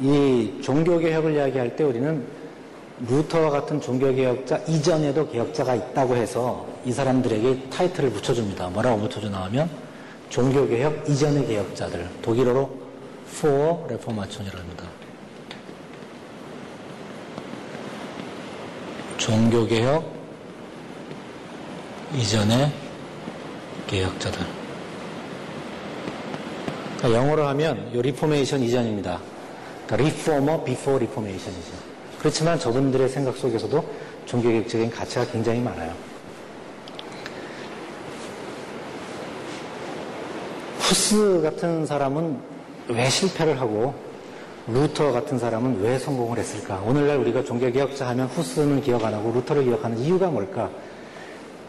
이 0.00 0.58
종교개혁을 0.62 1.34
이야기할 1.34 1.76
때 1.76 1.84
우리는 1.84 2.24
루터와 3.06 3.50
같은 3.50 3.80
종교개혁자 3.80 4.58
이전에도 4.66 5.28
개혁자가 5.28 5.74
있다고 5.74 6.16
해서 6.16 6.66
이 6.86 6.92
사람들에게 6.92 7.68
타이틀을 7.68 8.10
붙여줍니다. 8.10 8.68
뭐라고 8.70 9.00
붙여주나 9.00 9.44
하면 9.44 9.68
종교개혁 10.30 11.08
이전의 11.08 11.46
개혁자들. 11.46 12.08
독일어로 12.22 12.83
Vorreformation이라고 13.34 14.58
합니다. 14.58 14.84
종교개혁 19.18 20.04
이전의 22.14 22.72
개혁자들. 23.86 24.40
그러니까 26.98 27.20
영어로 27.20 27.46
하면 27.48 27.90
이 27.92 28.00
Reformation 28.00 28.62
이전입니다. 28.62 29.20
그러니까 29.86 30.08
리포머 30.08 30.64
비포 30.64 30.98
리포메이션이죠. 30.98 31.72
그렇지만 32.18 32.58
저분들의 32.58 33.08
생각 33.08 33.36
속에서도 33.36 33.84
종교개혁적인 34.26 34.90
가치가 34.90 35.26
굉장히 35.26 35.60
많아요. 35.60 35.94
후스 40.78 41.40
같은 41.42 41.84
사람은 41.84 42.53
왜 42.88 43.08
실패를 43.08 43.60
하고 43.60 43.94
루터 44.66 45.12
같은 45.12 45.38
사람은 45.38 45.80
왜 45.82 45.98
성공을 45.98 46.38
했을까? 46.38 46.82
오늘날 46.86 47.18
우리가 47.18 47.44
종교개혁자 47.44 48.08
하면 48.08 48.26
후스는 48.28 48.82
기억 48.82 49.04
안 49.04 49.14
하고 49.14 49.32
루터를 49.32 49.64
기억하는 49.64 49.98
이유가 49.98 50.28
뭘까? 50.28 50.70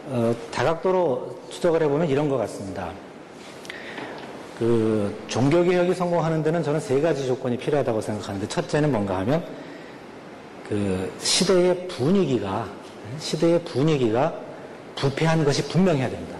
어, 0.08 0.34
다각도로 0.50 1.38
추적을 1.50 1.82
해보면 1.82 2.08
이런 2.08 2.28
것 2.28 2.36
같습니다. 2.38 2.90
그 4.58 5.14
종교개혁이 5.28 5.94
성공하는 5.94 6.42
데는 6.42 6.62
저는 6.62 6.80
세 6.80 7.00
가지 7.00 7.26
조건이 7.26 7.58
필요하다고 7.58 8.00
생각하는데 8.00 8.48
첫째는 8.48 8.90
뭔가 8.90 9.18
하면 9.18 9.44
그 10.66 11.12
시대의 11.18 11.88
분위기가 11.88 12.66
시대의 13.18 13.62
분위기가 13.64 14.34
부패한 14.96 15.44
것이 15.44 15.68
분명해야 15.68 16.08
됩니다. 16.08 16.36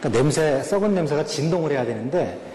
그러니까 0.00 0.20
냄새 0.20 0.62
썩은 0.62 0.94
냄새가 0.94 1.24
진동을 1.24 1.70
해야 1.70 1.84
되는데 1.84 2.45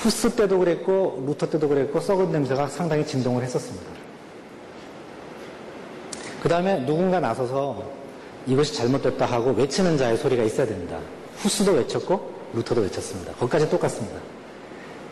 후스 0.00 0.34
때도 0.34 0.58
그랬고 0.58 1.22
루터 1.26 1.50
때도 1.50 1.68
그랬고 1.68 2.00
썩은 2.00 2.32
냄새가 2.32 2.68
상당히 2.68 3.06
진동을 3.06 3.42
했었습니다. 3.42 3.86
그 6.42 6.48
다음에 6.48 6.84
누군가 6.86 7.20
나서서 7.20 7.84
이것이 8.46 8.74
잘못됐다 8.74 9.26
하고 9.26 9.50
외치는 9.50 9.98
자의 9.98 10.16
소리가 10.16 10.42
있어야 10.42 10.66
됩니다. 10.66 10.98
후스도 11.36 11.72
외쳤고 11.72 12.32
루터도 12.54 12.80
외쳤습니다. 12.80 13.32
거기까지 13.34 13.68
똑같습니다. 13.68 14.16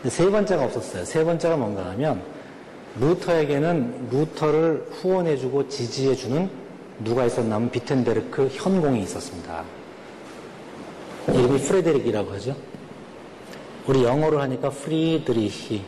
세 0.07 0.27
번째가 0.27 0.65
없었어요. 0.65 1.05
세 1.05 1.23
번째가 1.23 1.55
뭔가 1.55 1.85
하면 1.91 2.23
루터에게는 2.99 4.09
루터를 4.11 4.87
후원해주고 4.91 5.69
지지해주는 5.69 6.49
누가 7.03 7.25
있었냐면 7.25 7.69
비텐베르크 7.69 8.49
현공이 8.51 9.03
있었습니다. 9.03 9.63
이름이 11.27 11.59
프레데릭이라고 11.59 12.31
하죠. 12.33 12.55
우리 13.89 14.03
영어로 14.03 14.39
하니까 14.41 14.69
프리드리히가 14.69 15.83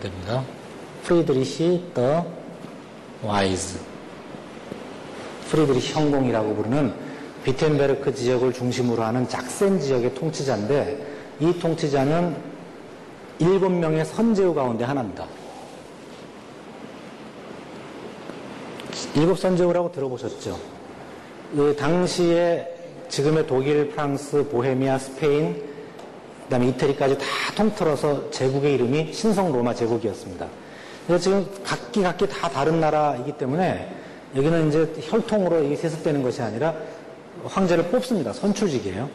됩니다. 0.00 0.44
프리드리히 1.02 1.82
the 1.92 2.24
Wise. 3.24 3.80
프리드리히 5.50 5.92
현공이라고 5.92 6.54
부르는 6.54 6.94
비텐베르크 7.42 8.14
지역을 8.14 8.52
중심으로 8.52 9.02
하는 9.02 9.28
작센 9.28 9.80
지역의 9.80 10.14
통치자인데 10.14 11.06
이 11.40 11.58
통치자는 11.58 12.36
일곱 13.40 13.70
명의 13.70 14.04
선제후 14.04 14.54
가운데 14.54 14.84
하나입니다. 14.84 15.26
일곱 19.16 19.40
선제후라고 19.40 19.90
들어보셨죠? 19.90 20.56
그 21.52 21.74
당시에 21.76 22.68
지금의 23.08 23.48
독일, 23.48 23.88
프랑스, 23.90 24.48
보헤미아, 24.48 24.98
스페인, 24.98 25.73
그 26.44 26.50
다음에 26.50 26.68
이태리까지 26.68 27.18
다 27.18 27.24
통틀어서 27.56 28.30
제국의 28.30 28.74
이름이 28.74 29.12
신성 29.12 29.50
로마 29.52 29.74
제국이었습니다. 29.74 30.46
그래서 31.06 31.22
지금 31.22 31.46
각기 31.64 32.02
각기 32.02 32.28
다 32.28 32.48
다른 32.48 32.80
나라이기 32.80 33.32
때문에 33.32 33.88
여기는 34.36 34.68
이제 34.68 34.92
혈통으로 35.02 35.74
세습되는 35.76 36.22
것이 36.22 36.42
아니라 36.42 36.74
황제를 37.44 37.84
뽑습니다. 37.84 38.32
선출직이에요. 38.32 39.08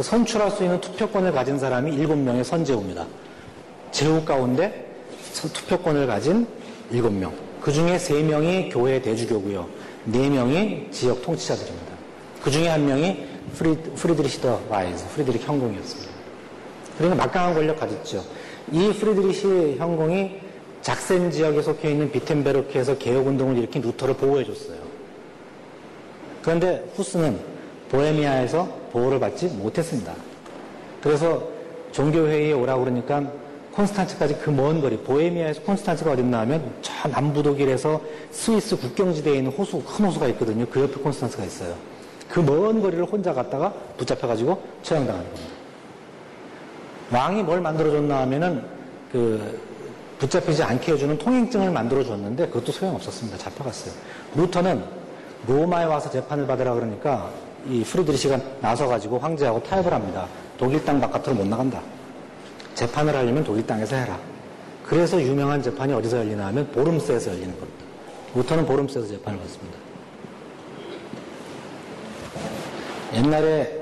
선출할 0.00 0.50
수 0.50 0.62
있는 0.62 0.80
투표권을 0.80 1.32
가진 1.32 1.58
사람이 1.58 1.92
7명의 1.92 2.44
선제우입니다. 2.44 3.06
제국 3.90 4.24
가운데 4.24 4.86
투표권을 5.34 6.06
가진 6.06 6.46
7명. 6.92 7.32
그 7.60 7.72
중에 7.72 7.96
3명이 7.96 8.72
교회 8.72 9.02
대주교고요. 9.02 9.68
4명이 10.08 10.90
지역 10.90 11.22
통치자들입니다. 11.22 11.92
그 12.42 12.50
중에 12.50 12.68
한 12.68 12.86
명이 12.86 13.26
프리, 13.54 13.76
프리드리히 13.76 14.40
the 14.40 14.60
Wise, 14.70 15.04
프리드리히 15.08 15.44
현공이었습니다. 15.44 16.09
그러니까 17.00 17.24
막강한 17.24 17.54
권력 17.54 17.80
가졌죠. 17.80 18.22
이 18.70 18.92
프리드리히 18.92 19.76
현공이 19.78 20.38
작센 20.82 21.30
지역에 21.30 21.62
속해 21.62 21.92
있는 21.92 22.10
비텐베르크에서 22.12 22.98
개혁운동을 22.98 23.56
일으킨 23.56 23.80
루터를 23.80 24.14
보호해줬어요. 24.16 24.76
그런데 26.42 26.84
후스는 26.94 27.38
보헤미아에서 27.90 28.68
보호를 28.92 29.18
받지 29.18 29.46
못했습니다. 29.46 30.12
그래서 31.02 31.48
종교회의에 31.92 32.52
오라고 32.52 32.84
그러니까 32.84 33.32
콘스탄츠까지 33.72 34.34
그 34.36 34.50
먼 34.50 34.82
거리, 34.82 34.98
보헤미아에서 34.98 35.62
콘스탄츠가 35.62 36.12
어딨나 36.12 36.40
하면 36.40 36.70
저 36.82 37.08
남부 37.08 37.42
독일에서 37.42 37.98
스위스 38.30 38.76
국경지대에 38.76 39.36
있는 39.36 39.52
호수, 39.52 39.82
큰 39.84 40.04
호수가 40.04 40.28
있거든요. 40.28 40.66
그 40.66 40.80
옆에 40.82 41.00
콘스탄츠가 41.00 41.44
있어요. 41.44 41.74
그 42.28 42.40
먼 42.40 42.82
거리를 42.82 43.02
혼자 43.06 43.32
갔다가 43.32 43.72
붙잡혀가지고 43.96 44.62
처형당하는 44.82 45.26
겁니다. 45.30 45.59
왕이 47.12 47.42
뭘 47.42 47.60
만들어줬나 47.60 48.20
하면은 48.20 48.64
그 49.10 49.60
붙잡히지 50.18 50.62
않게 50.62 50.92
해주는 50.92 51.18
통행증을 51.18 51.70
만들어줬는데 51.70 52.48
그것도 52.48 52.72
소용없었습니다. 52.72 53.38
잡혀갔어요. 53.38 53.94
루터는 54.36 54.84
로마에 55.46 55.86
와서 55.86 56.10
재판을 56.10 56.46
받으라 56.46 56.74
그러니까 56.74 57.30
이 57.66 57.82
프리드리히가 57.82 58.38
나서가지고 58.60 59.18
황제하고 59.18 59.62
타협을 59.62 59.92
합니다. 59.92 60.26
독일 60.58 60.84
땅 60.84 61.00
바깥으로 61.00 61.34
못 61.34 61.46
나간다. 61.46 61.80
재판을 62.74 63.14
하려면 63.16 63.42
독일 63.42 63.66
땅에서 63.66 63.96
해라. 63.96 64.18
그래서 64.84 65.20
유명한 65.20 65.62
재판이 65.62 65.92
어디서 65.92 66.18
열리나 66.18 66.46
하면 66.46 66.70
보름스에서 66.72 67.30
열리는 67.30 67.50
겁니다. 67.58 67.84
루터는 68.34 68.66
보름스에서 68.66 69.08
재판을 69.08 69.38
받습니다. 69.38 69.78
옛날에 73.14 73.80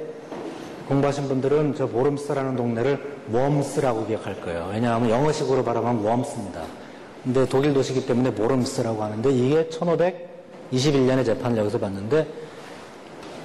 공부하신 0.87 1.29
분들은 1.29 1.75
저 1.77 1.87
보름스라는 1.87 2.57
동네를 2.57 3.18
웜스라고 3.33 4.07
기억할 4.07 4.41
거예요. 4.41 4.71
왜냐하면 4.73 5.11
영어식으로 5.11 5.65
발음하면 5.65 6.05
웜스입니다. 6.05 6.63
근데 7.25 7.47
독일 7.47 7.75
도시기 7.75 8.07
때문에 8.07 8.33
보름스라고 8.35 9.03
하는데 9.03 9.31
이게 9.31 9.69
1521년에 9.69 11.25
재판을 11.25 11.59
여기서 11.59 11.79
받는데 11.79 12.27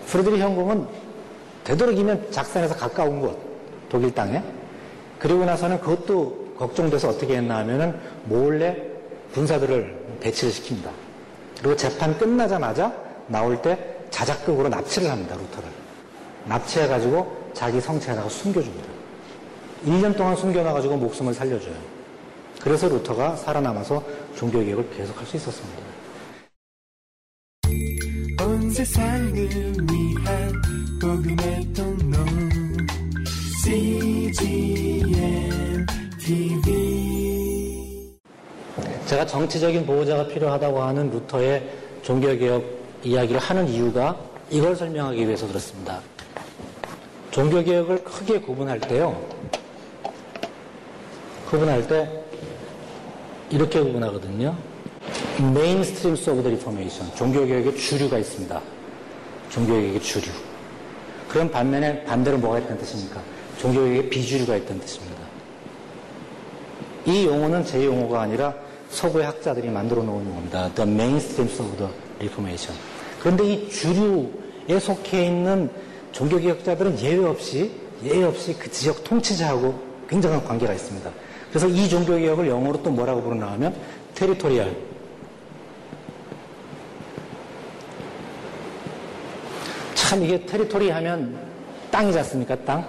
프리드리히 0.08 0.40
현공은 0.40 0.88
되도록이면 1.64 2.32
작센에서 2.32 2.76
가까운 2.76 3.22
곳, 3.22 3.38
독일 3.90 4.14
땅에. 4.14 4.44
그리고 5.20 5.46
나서는 5.46 5.80
그것도 5.80 6.56
걱정돼서 6.58 7.10
어떻게 7.10 7.38
했나 7.38 7.58
하면은 7.58 7.98
몰래 8.26 8.78
군사들을 9.34 10.18
배치를 10.20 10.54
시킵니다. 10.54 10.90
그리고 11.60 11.76
재판 11.76 12.18
끝나자마자 12.18 12.94
나올 13.28 13.62
때 13.62 13.98
자작극으로 14.10 14.70
납치를 14.70 15.10
합니다, 15.10 15.36
루터를. 15.36 15.70
납치해가지고 16.46 17.52
자기 17.54 17.80
성채에다가 17.80 18.30
숨겨줍니다. 18.30 18.93
1년 19.86 20.16
동안 20.16 20.36
숨겨놔가지고 20.36 20.98
목숨을 20.98 21.34
살려줘요. 21.34 21.76
그래서 22.62 22.88
루터가 22.88 23.36
살아남아서 23.36 24.02
종교개혁을 24.36 24.90
계속할 24.92 25.26
수 25.26 25.36
있었습니다. 25.36 25.84
온 28.42 28.70
세상을 28.72 29.36
위한 29.36 30.62
복음의 31.02 31.74
통로 31.74 32.18
CGM 33.66 35.16
TV 36.20 36.64
제가 39.06 39.26
정치적인 39.26 39.86
보호자가 39.86 40.28
필요하다고 40.28 40.82
하는 40.82 41.10
루터의 41.10 41.70
종교개혁 42.04 42.64
이야기를 43.04 43.40
하는 43.42 43.68
이유가 43.68 44.18
이걸 44.50 44.76
설명하기 44.76 45.26
위해서 45.26 45.46
그렇습니다. 45.46 46.00
종교개혁을 47.32 48.04
크게 48.04 48.40
구분할 48.40 48.80
때요. 48.80 49.20
구분할 51.54 51.88
때 51.88 52.10
이렇게 53.52 53.80
구분하거든요. 53.80 54.56
Mainstreams 55.54 56.32
of 56.32 56.42
the 56.42 56.50
Reformation. 56.50 57.14
종교개혁의 57.14 57.78
주류가 57.78 58.18
있습니다. 58.18 58.60
종교개혁의 59.52 60.02
주류. 60.02 60.32
그럼 61.30 61.52
반면에 61.52 62.04
반대로 62.06 62.40
뭐가 62.40 62.58
있다는 62.58 62.80
뜻입니까? 62.80 63.22
종교개혁의 63.60 64.10
비주류가 64.10 64.56
있다는 64.56 64.82
뜻입니다. 64.82 65.22
이 67.06 67.28
용어는 67.28 67.64
제 67.66 67.86
용어가 67.86 68.22
아니라 68.22 68.56
서구의 68.90 69.26
학자들이 69.26 69.70
만들어 69.70 70.02
놓은 70.02 70.26
용어입니다. 70.26 70.74
The 70.74 70.92
mainstreams 70.92 71.62
of 71.62 71.78
the 71.78 71.92
reformation. 72.18 72.82
그런데 73.20 73.46
이 73.46 73.70
주류에 73.70 74.80
속해 74.82 75.28
있는 75.28 75.70
종교개혁자들은 76.14 77.00
예외 77.02 77.24
없이 77.28 77.72
예외 78.04 78.24
없이 78.24 78.56
그 78.58 78.72
지역 78.72 79.04
통치자하고 79.04 79.80
굉장한 80.10 80.44
관계가 80.46 80.74
있습니다. 80.74 81.12
그래서 81.54 81.68
이 81.68 81.88
종교 81.88 82.18
개혁을 82.18 82.48
영어로 82.48 82.82
또 82.82 82.90
뭐라고 82.90 83.22
부르나 83.22 83.52
하면 83.52 83.76
테리토리얼. 84.16 84.76
참 89.94 90.24
이게 90.24 90.44
테리토리 90.48 90.90
하면 90.90 91.38
땅이지 91.92 92.18
않습니까? 92.18 92.56
땅. 92.66 92.84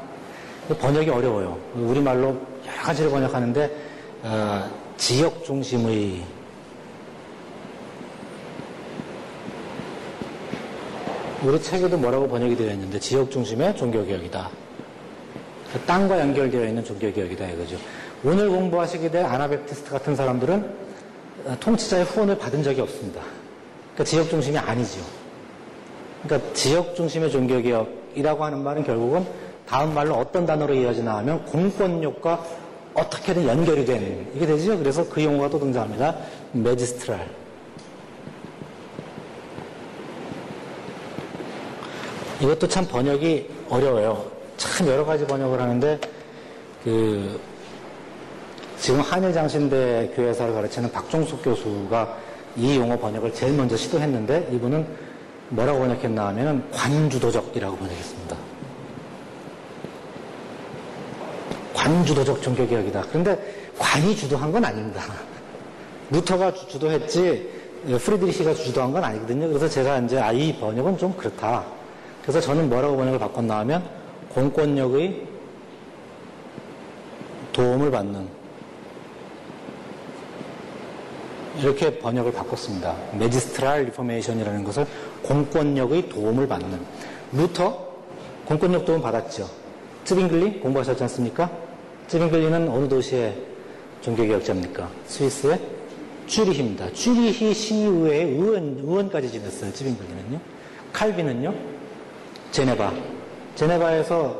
번역이 0.81 1.11
어려워요. 1.11 1.59
우리말로 1.75 2.29
여러 2.67 2.83
가지를 2.83 3.11
번역하는데 3.11 3.71
어, 4.23 4.71
지역 4.97 5.45
중심의 5.45 6.23
우리 11.43 11.61
책에도 11.61 11.99
뭐라고 11.99 12.27
번역이 12.27 12.57
되어 12.57 12.73
있는데 12.73 12.99
지역 12.99 13.31
중심의 13.31 13.77
종교개혁이다. 13.77 14.49
땅과 15.87 16.19
연결되어 16.19 16.65
있는 16.67 16.83
종교개혁이다 16.83 17.51
이거죠. 17.51 17.77
오늘 18.25 18.49
공부하시게 18.49 19.11
될 19.11 19.27
아나베프티스트 19.27 19.91
같은 19.91 20.17
사람들은 20.17 20.85
통치자의 21.61 22.05
후원을 22.05 22.39
받은 22.39 22.63
적이 22.63 22.81
없습니다. 22.81 23.21
그러니까 23.93 24.05
지역 24.05 24.31
중심이 24.31 24.57
아니지요. 24.57 25.05
그러니까 26.23 26.55
지역 26.55 26.97
중심의 26.97 27.31
종교 27.31 27.61
개혁이라고 27.61 28.43
하는 28.43 28.63
말은 28.63 28.85
결국은 28.85 29.27
다음 29.67 29.93
말로 29.93 30.15
어떤 30.15 30.47
단어로 30.47 30.73
이어지나 30.73 31.19
하면 31.19 31.45
공권력과 31.45 32.43
어떻게든 32.95 33.47
연결이 33.47 33.85
되는 33.85 34.27
이게 34.35 34.47
되죠. 34.47 34.79
그래서 34.79 35.07
그 35.07 35.23
용어가 35.23 35.51
또 35.51 35.59
등장합니다. 35.59 36.17
메지스트랄. 36.53 37.29
이것도 42.41 42.69
참 42.69 42.87
번역이 42.87 43.51
어려워요. 43.69 44.25
참 44.57 44.87
여러 44.87 45.05
가지 45.05 45.27
번역을 45.27 45.61
하는데 45.61 46.01
그 46.83 47.39
지금 48.85 49.01
한일장신대 49.01 50.13
교회사를 50.15 50.53
가르치는 50.53 50.93
박종숙 50.93 51.43
교수가 51.43 52.19
이 52.55 52.77
용어 52.77 52.99
번역을 52.99 53.33
제일 53.33 53.55
먼저 53.55 53.79
시도했는데 53.79 54.51
이분은 54.53 54.87
뭐라고 55.49 55.79
번역했나 55.79 56.27
하면 56.27 56.71
관주도적이라고 56.71 57.79
번역했습니다. 57.79 58.37
관주도적 61.73 62.43
종교개혁이다. 62.43 63.05
그런데 63.09 63.71
관이 63.79 64.15
주도한 64.15 64.53
건 64.53 64.63
아닙니다. 64.63 65.01
루터가 66.13 66.53
주도했지 66.53 67.51
프리드리히가 67.87 68.53
주도한 68.53 68.93
건 68.93 69.03
아니거든요. 69.03 69.49
그래서 69.49 69.67
제가 69.67 70.01
이제 70.01 70.19
아, 70.19 70.31
이 70.31 70.55
번역은 70.61 70.99
좀 70.99 71.17
그렇다. 71.17 71.65
그래서 72.21 72.39
저는 72.39 72.69
뭐라고 72.69 72.99
번역을 72.99 73.19
바꿨나 73.19 73.61
하면 73.61 73.83
공권력의 74.29 75.27
도움을 77.55 77.91
받는 77.91 78.44
이렇게 81.61 81.99
번역을 81.99 82.33
바꿨습니다. 82.33 82.97
Magisterial 83.19 83.85
Reformation이라는 83.85 84.65
것을 84.65 84.87
공권력의 85.23 86.09
도움을 86.09 86.49
받는 86.49 86.81
루터 87.33 87.95
공권력 88.45 88.85
도움 88.85 89.01
받았죠. 89.01 89.49
쯔빙글리 90.05 90.61
공부하셨지 90.61 91.03
않습니까? 91.05 91.51
쯔빙글리는 92.09 92.69
어느 92.69 92.89
도시의 92.89 93.37
종교개혁자입니까? 94.03 94.91
스위스의 95.07 95.59
쭈리히입니다. 96.27 96.93
쭈리히 96.93 97.55
시의회의 97.55 98.33
의원, 98.33 98.79
의원까지 98.79 99.31
지냈어요. 99.31 99.73
쯔빙글리는요. 99.73 100.41
칼빈은요. 100.93 101.55
제네바. 102.51 102.93
제네바에서 103.55 104.37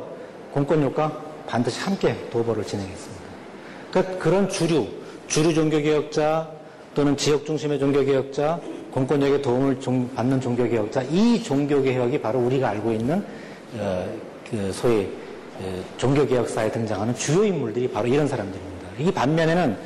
공권력과 0.51 1.21
반드시 1.47 1.79
함께 1.79 2.15
도보를 2.29 2.63
진행했습니다. 2.63 3.23
그러니까 3.91 4.17
그런 4.17 4.49
주류, 4.49 4.87
주류 5.27 5.53
종교개혁자 5.53 6.54
또는 6.95 7.15
지역 7.15 7.45
중심의 7.45 7.77
종교개혁자, 7.77 8.59
공권력의 8.91 9.41
도움을 9.41 9.79
받는 10.15 10.41
종교개혁자, 10.41 11.03
이 11.03 11.43
종교개혁이 11.43 12.19
바로 12.21 12.39
우리가 12.39 12.69
알고 12.69 12.91
있는 12.93 13.23
어, 13.77 14.07
그 14.49 14.71
소위 14.71 15.09
어, 15.59 15.83
종교개혁사에 15.97 16.71
등장하는 16.71 17.13
주요 17.15 17.43
인물들이 17.43 17.89
바로 17.91 18.07
이런 18.07 18.27
사람들입니다. 18.27 18.87
이 18.99 19.11
반면에는 19.11 19.77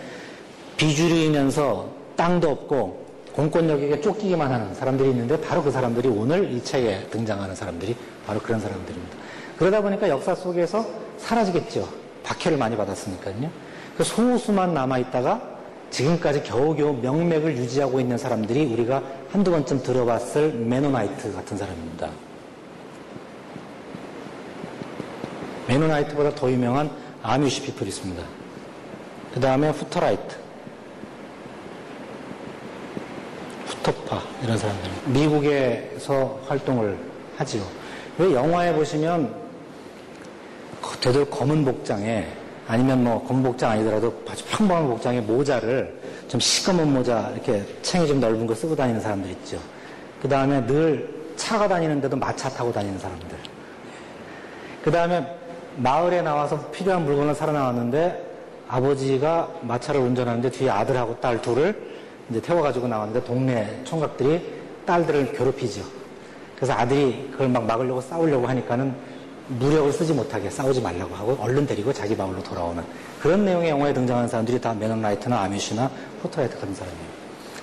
비주류이면서 0.78 1.90
땅도 2.16 2.50
없고 2.50 3.06
공권력에게 3.34 4.02
쫓기기만 4.02 4.52
하는 4.52 4.74
사람들이 4.76 5.10
있는데 5.10 5.40
바로 5.42 5.64
그 5.64 5.72
사람들이 5.72 6.08
오늘 6.08 6.52
이 6.52 6.64
책에 6.64 7.08
등장하는 7.10 7.56
사람들이 7.56 7.96
바로 8.26 8.40
그런 8.40 8.60
사람들입니다. 8.60 9.18
그러다 9.58 9.82
보니까 9.82 10.08
역사 10.10 10.36
속에서 10.36 10.86
사라지겠죠. 11.18 11.88
박해를 12.24 12.58
많이 12.58 12.78
받았으니까요. 12.78 13.50
그 13.98 14.04
소수만 14.04 14.74
남아있다가 14.74 15.59
지금까지 15.92 16.44
겨우겨우 16.44 16.98
명맥을 17.02 17.58
유지하고 17.58 18.00
있는 18.00 18.18
사람들이 18.18 18.66
우리가 18.66 19.02
한두 19.32 19.52
번쯤 19.52 19.84
들어봤을 19.84 20.54
메노나이트 20.54 21.34
같은 21.34 21.58
사람입니다. 21.58 22.10
메노나이트보다 25.68 26.36
더 26.36 26.52
유명한 26.52 26.90
아뮤시 27.22 27.62
피플이 27.62 27.90
있습니다. 27.90 28.24
그 29.34 29.40
다음에 29.40 29.70
후터라이트, 29.70 30.36
후터파 33.68 34.22
이런 34.44 34.58
사람들 34.58 34.90
미국에서 35.06 36.40
활동을 36.48 36.98
하지요. 37.38 37.64
왜 38.18 38.34
영화에 38.34 38.74
보시면 38.74 39.34
되돌 41.02 41.30
검은 41.30 41.64
복장에 41.64 42.28
아니면 42.70 43.04
뭐 43.04 43.24
검은 43.24 43.42
복장 43.42 43.72
아니더라도 43.72 44.14
아주 44.30 44.46
평범한 44.46 44.88
복장에 44.88 45.20
모자를 45.22 45.92
좀 46.28 46.40
시꺼먼 46.40 46.94
모자 46.94 47.32
이렇게 47.34 47.66
챙이 47.82 48.08
좀 48.08 48.20
넓은 48.20 48.46
거 48.46 48.54
쓰고 48.54 48.76
다니는 48.76 49.02
사람들 49.02 49.32
있죠. 49.32 49.60
그 50.22 50.30
다음에 50.30 50.64
늘 50.68 51.10
차가 51.36 51.68
다니는데도 51.68 52.16
마차 52.16 52.48
타고 52.48 52.72
다니는 52.72 53.00
사람들. 53.00 53.28
그 54.84 54.92
다음에 54.92 55.26
마을에 55.78 56.22
나와서 56.22 56.60
필요한 56.70 57.06
물건을 57.06 57.34
사러 57.34 57.52
나왔는데 57.54 58.24
아버지가 58.68 59.50
마차를 59.62 60.02
운전하는데 60.02 60.52
뒤에 60.52 60.70
아들하고 60.70 61.20
딸 61.20 61.42
둘을 61.42 61.76
이제 62.30 62.40
태워가지고 62.40 62.88
나왔는데 62.88 63.24
동네 63.24 63.82
총각들이 63.84 64.46
딸들을 64.86 65.34
괴롭히죠. 65.34 65.82
그래서 66.56 66.74
아들이 66.74 67.30
그걸 67.32 67.50
막 67.50 67.66
막으려고 67.66 68.00
싸우려고 68.00 68.46
하니까는 68.46 68.94
무력을 69.50 69.92
쓰지 69.92 70.14
못하게 70.14 70.50
싸우지 70.50 70.82
말라고 70.82 71.16
하고 71.16 71.38
얼른 71.40 71.66
데리고 71.66 71.92
자기 71.92 72.16
마을로 72.16 72.42
돌아오는 72.44 72.84
그런 73.20 73.46
내용의 73.46 73.72
영화에 73.72 73.94
등장하는 73.94 74.30
사람들이 74.30 74.62
다 74.62 74.74
메노나이트나 74.74 75.42
아미슈나 75.42 75.90
후터라이트 76.22 76.56
같은 76.60 76.74
사람이에요. 76.74 77.06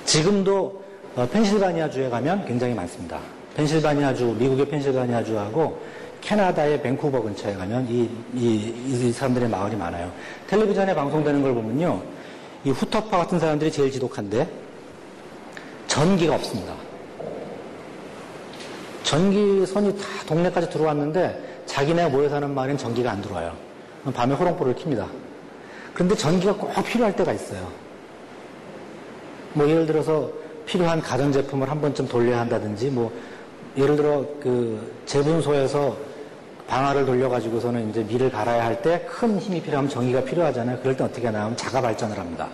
지금도 0.05 0.83
어, 1.15 1.27
펜실바니아 1.33 1.91
주에 1.91 2.09
가면 2.09 2.45
굉장히 2.45 2.75
많습니다. 2.75 3.21
펜실바니아 3.55 4.15
주, 4.15 4.27
미국의 4.39 4.69
펜실바니아 4.69 5.25
주하고 5.25 5.81
캐나다의 6.21 6.83
밴쿠버 6.83 7.23
근처에 7.23 7.55
가면 7.55 7.87
이, 7.89 8.11
이, 8.35 8.75
이 8.89 9.13
사람들의 9.13 9.49
마을이 9.49 9.77
많아요. 9.77 10.11
텔레비전에 10.49 10.95
방송되는 10.95 11.41
걸 11.41 11.55
보면요. 11.55 12.03
이 12.65 12.71
후터파 12.71 13.17
같은 13.17 13.39
사람들이 13.39 13.71
제일 13.71 13.93
지독한데 13.93 14.49
전기가 15.87 16.35
없습니다. 16.35 16.75
전기선이 19.05 19.97
다 19.97 20.05
동네까지 20.27 20.69
들어왔는데 20.69 21.46
자기네 21.67 22.09
모여 22.09 22.29
사는 22.29 22.53
마을엔 22.55 22.79
전기가 22.79 23.11
안 23.11 23.21
들어와요. 23.21 23.53
밤에 24.15 24.35
호롱불을 24.35 24.75
켭니다. 24.77 25.07
그런데 25.95 26.15
전기가 26.15 26.53
꼭 26.55 26.73
필요할 26.85 27.15
때가 27.17 27.33
있어요. 27.33 27.67
뭐 29.53 29.69
예를 29.69 29.87
들어서 29.87 30.31
필요한 30.67 31.01
가전제품을 31.01 31.71
한 31.71 31.81
번쯤 31.81 32.09
돌려야 32.09 32.41
한다든지 32.41 32.91
뭐 32.91 33.11
예를 33.77 33.97
들어 33.97 34.25
그 34.41 34.93
재분소에서 35.07 35.97
방아를 36.67 37.07
돌려가지고서는 37.07 37.91
이제 37.91 38.03
밀을 38.03 38.31
갈아야 38.31 38.65
할 38.65 38.83
때 38.83 39.07
큰 39.07 39.39
힘이 39.39 39.61
필요하면 39.63 39.89
전기가 39.91 40.23
필요하잖아요. 40.25 40.79
그럴 40.81 40.97
때 40.97 41.05
어떻게 41.05 41.31
나오면 41.31 41.57
자가 41.57 41.81
발전을 41.81 42.19
합니다. 42.19 42.49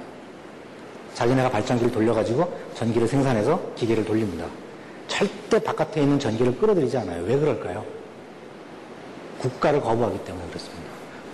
자기네가 1.15 1.51
발전기를 1.51 1.93
돌려가지고 1.93 2.53
전기를 2.75 3.07
생산해서 3.09 3.61
기계를 3.77 4.05
돌립니다. 4.05 4.47
절대 5.09 5.59
바깥에 5.59 6.03
있는 6.03 6.19
전기를 6.19 6.57
끌어들이지 6.59 6.97
않아요. 6.99 7.23
왜 7.25 7.39
그럴까요? 7.39 7.85
국가를 9.43 9.81
거부하기 9.81 10.25
때문에 10.25 10.47
그렇습니다. 10.49 10.83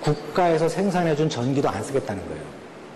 국가에서 0.01 0.69
생산해준 0.69 1.29
전기도 1.29 1.69
안 1.69 1.83
쓰겠다는 1.83 2.27
거예요. 2.29 2.43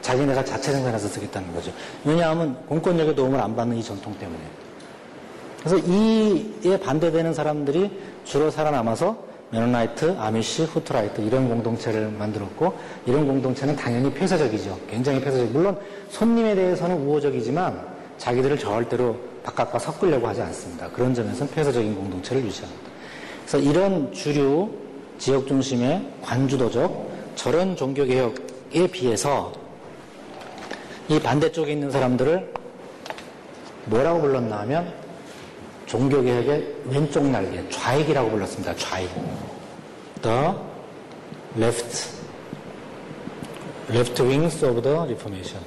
자기네가 0.01 0.44
자체 0.44 0.72
생산해서 0.72 1.07
쓰겠다는 1.09 1.55
거죠. 1.55 1.70
왜냐하면 2.05 2.57
공권력의 2.66 3.14
도움을 3.14 3.40
안 3.40 3.55
받는 3.55 3.77
이 3.77 3.83
전통 3.83 4.14
때문에. 4.18 4.40
그래서 5.61 5.79
이에 5.87 6.79
반대되는 6.81 7.35
사람들이 7.35 7.90
주로 8.25 8.51
살아남아서 8.51 9.16
메노나이트, 9.51 10.16
아미시, 10.18 10.64
후터라이트 10.65 11.21
이런 11.20 11.48
공동체를 11.48 12.11
만들었고 12.11 12.75
이런 13.07 13.27
공동체는 13.27 13.77
당연히 13.77 14.12
폐쇄적이죠. 14.12 14.79
굉장히 14.88 15.20
폐쇄적. 15.20 15.53
물론 15.53 15.79
손님에 16.09 16.55
대해서는 16.55 16.96
우호적이지만 17.07 17.87
자기들을 18.16 18.59
절대로 18.59 19.16
바깥과 19.44 19.79
섞으려고 19.79 20.27
하지 20.27 20.40
않습니다. 20.42 20.88
그런 20.88 21.14
점에서는 21.14 21.53
폐쇄적인 21.53 21.94
공동체를 21.94 22.44
유지합니다. 22.44 22.90
그래서 23.46 23.59
이런 23.59 24.12
주류 24.12 24.70
지역 25.23 25.47
중심의 25.47 26.05
관주도적 26.21 27.09
저런 27.37 27.77
종교개혁에 27.77 28.89
비해서 28.91 29.53
이 31.09 31.21
반대쪽에 31.21 31.71
있는 31.71 31.93
사람들을 31.93 32.53
뭐라고 33.85 34.21
불렀나 34.21 34.59
하면 34.63 34.93
종교개혁의 35.87 36.75
왼쪽 36.87 37.25
날개, 37.29 37.63
좌익이라고 37.71 38.31
불렀습니다. 38.31 38.75
좌익. 38.75 39.09
The 40.23 40.55
left, 41.57 42.09
left 43.91 44.23
wings 44.25 44.65
of 44.65 44.83
the 44.83 44.99
Reformation. 44.99 45.63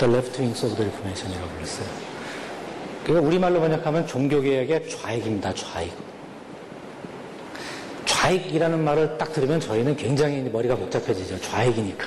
Wings 0.00 0.66
of 0.66 0.74
the 0.74 0.90
Reformation이라고 0.90 1.48
불렀어요. 1.48 2.13
그러니까 3.04 3.28
우리말로 3.28 3.60
번역하면 3.60 4.06
종교개혁의 4.06 4.88
좌익입니다. 4.88 5.52
좌익. 5.54 5.92
좌익이라는 8.06 8.82
말을 8.82 9.18
딱 9.18 9.32
들으면 9.32 9.60
저희는 9.60 9.96
굉장히 9.96 10.40
머리가 10.50 10.74
복잡해지죠. 10.74 11.38
좌익이니까. 11.42 12.06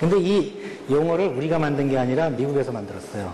근데 0.00 0.18
이 0.18 0.54
용어를 0.90 1.26
우리가 1.28 1.58
만든 1.58 1.88
게 1.88 1.98
아니라 1.98 2.30
미국에서 2.30 2.72
만들었어요. 2.72 3.32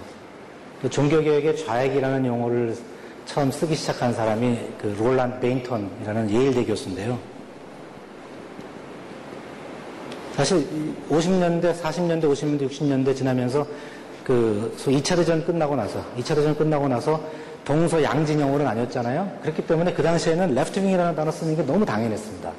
그 0.83 0.91
종교개혁의 0.91 1.57
좌익이라는 1.57 2.27
용어를 2.27 2.77
처음 3.25 3.51
쓰기 3.51 3.77
시작한 3.77 4.13
사람이 4.13 4.59
그 4.81 4.97
롤란 4.99 5.39
베인턴이라는 5.41 6.31
예일대 6.31 6.65
교수인데요. 6.65 7.19
사실 10.35 10.67
50년대, 11.11 11.75
40년대, 11.81 12.25
50년대, 12.25 12.69
60년대 12.69 13.15
지나면서 13.15 13.67
그 14.29 14.75
2차 14.77 15.17
대전 15.17 15.43
끝나고 15.43 15.75
나서 15.75 16.05
2차 16.19 16.35
대전 16.35 16.55
끝나고 16.55 16.87
나서 16.87 17.19
동서 17.65 18.03
양진영으로 18.03 18.63
나뉘었잖아요. 18.63 19.39
그렇기 19.41 19.67
때문에 19.67 19.95
그 19.95 20.03
당시에는 20.03 20.55
left 20.55 20.71
wing이라는 20.71 21.17
단어 21.17 21.31
쓰는 21.31 21.57
게 21.57 21.63
너무 21.63 21.87
당연했습니다. 21.87 22.53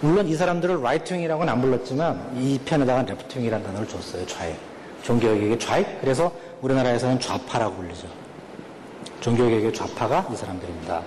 물론 0.00 0.26
이 0.28 0.34
사람들을 0.34 0.82
right 0.82 1.01
wing이라고는 1.01 1.52
안 1.52 1.60
불렀지만 1.60 2.32
이 2.36 2.58
편에다가 2.64 3.02
left 3.02 3.19
wing이라는 3.19 3.66
단어를 3.66 3.86
줬어요. 3.86 4.24
좌익. 4.26 4.56
종교개혁의 5.02 5.58
좌익. 5.58 6.00
그래서 6.00 6.32
우리나라에서는 6.62 7.20
좌파라고 7.20 7.76
불리죠. 7.76 8.08
종교개혁의 9.20 9.74
좌파가 9.74 10.26
이 10.32 10.36
사람들입니다. 10.36 11.02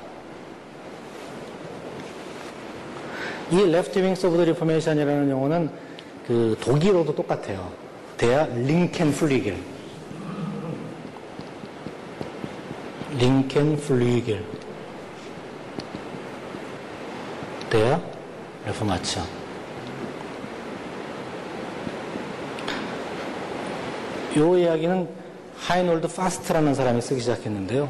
이 3.51 3.75
of 3.75 3.91
the 3.91 4.11
Reformation이라는 4.11 5.31
용어는 5.31 5.69
그 6.27 6.55
독일어도 6.61 7.15
똑같아요. 7.15 7.86
Der 8.17 8.47
linke 8.47 9.11
Flügel. 9.11 9.55
Linke 13.19 13.77
Flügel. 13.77 14.43
Der 17.69 18.01
Reformation. 18.65 19.21
이 24.35 24.61
이야기는 24.61 25.07
하이놀드 25.57 26.07
파스트라는 26.07 26.73
사람이 26.73 27.01
쓰기 27.01 27.19
시작했는데요. 27.19 27.87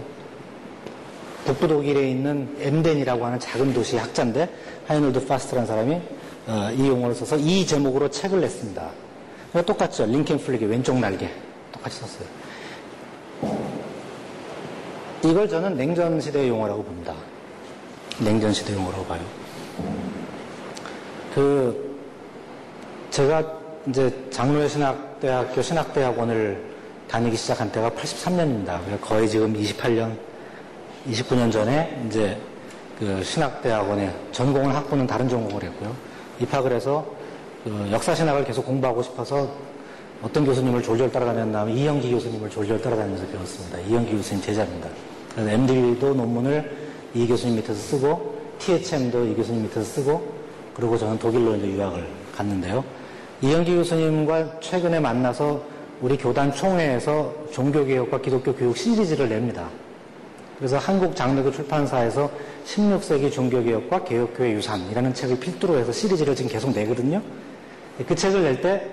북부 1.45 1.70
독일에 1.70 2.10
있는 2.10 2.54
엠덴이라고 2.60 3.26
하는 3.26 3.39
작은 3.39 3.74
도시 3.74 3.95
학자인데 3.95 4.49
하이놀드 4.88 5.26
파스트라는 5.26 5.66
사람이 5.68 6.01
어, 6.47 6.70
이 6.76 6.88
용어를 6.88 7.16
써서 7.16 7.38
이 7.38 7.66
제목으로 7.66 8.10
책을 8.10 8.41
냈습니다. 8.41 9.07
똑같죠. 9.66 10.06
linke 10.05 10.38
Flügel 10.39 10.70
왼쪽 10.70 11.00
날개 11.00 11.30
똑같이 11.72 12.00
썼어요. 12.00 12.28
이걸 15.24 15.50
저는 15.50 15.76
냉전 15.76 16.22
시대의 16.22 16.50
용어라고 16.50 16.84
봅니다. 16.84 17.14
냉전 18.20 18.54
시대 18.54 18.74
용어라고 18.74 19.06
봐요. 19.06 19.22
그 21.34 21.98
제가 23.10 23.43
이제 23.88 24.14
장로회 24.30 24.68
신학대학교 24.68 25.62
신학대학원을 25.62 26.64
다니기 27.08 27.38
시작한 27.38 27.72
때가 27.72 27.89
83년입니다. 27.91 28.80
거의 29.02 29.30
지금 29.30 29.54
28년, 29.54 30.16
29년 31.10 31.52
전에 31.52 32.04
이제 32.08 32.38
그 33.00 33.24
신학대학원에 33.24 34.14
전공을 34.32 34.76
학부는 34.76 35.08
다른 35.08 35.30
전공을 35.30 35.64
했고요. 35.64 35.95
입학을 36.39 36.74
해서 36.74 37.16
그 37.64 37.89
역사신학을 37.91 38.45
계속 38.45 38.66
공부하고 38.66 39.03
싶어서 39.03 39.49
어떤 40.22 40.45
교수님을 40.45 40.82
졸졸 40.82 41.12
따라다녔 41.12 41.51
다음에 41.51 41.74
이영기 41.74 42.12
교수님을 42.12 42.49
졸졸 42.49 42.82
따라다니면서 42.82 43.28
배웠습니다. 43.28 43.80
이영기 43.80 44.12
교수님 44.18 44.43
제자입니다. 44.43 44.89
그래서 45.34 45.51
MD도 45.51 46.14
논문을 46.14 46.88
이 47.14 47.28
교수님 47.28 47.58
밑에서 47.58 47.76
쓰고 47.76 48.38
THM도 48.60 49.26
이 49.26 49.36
교수님 49.36 49.64
밑에서 49.64 49.84
쓰고 49.84 50.38
그리고 50.76 50.97
저는 50.97 51.20
독일로 51.20 51.55
이제 51.58 51.68
유학을 51.68 52.08
갔는데요. 52.36 52.84
이영기 53.41 53.76
교수님과 53.76 54.60
최근에 54.60 54.99
만나서 54.99 55.62
우리 56.01 56.18
교단 56.18 56.51
총회에서 56.51 57.34
종교개혁과 57.51 58.22
기독교 58.22 58.53
교육 58.53 58.78
시리즈를 58.78 59.30
냅니다. 59.30 59.70
그래서 60.58 60.78
한국 60.78 61.16
장르교 61.16 61.51
출판사에서 61.51 62.30
16세기 62.66 63.32
종교개혁과 63.32 64.03
개혁교회 64.03 64.53
유산이라는 64.53 65.14
책을 65.14 65.39
필두로 65.39 65.78
해서 65.78 65.91
시리즈를 65.91 66.36
지금 66.36 66.49
계속 66.49 66.72
내거든요. 66.72 67.22
그 68.08 68.16
책을 68.16 68.43
낼 68.43 68.62
때 68.62 68.89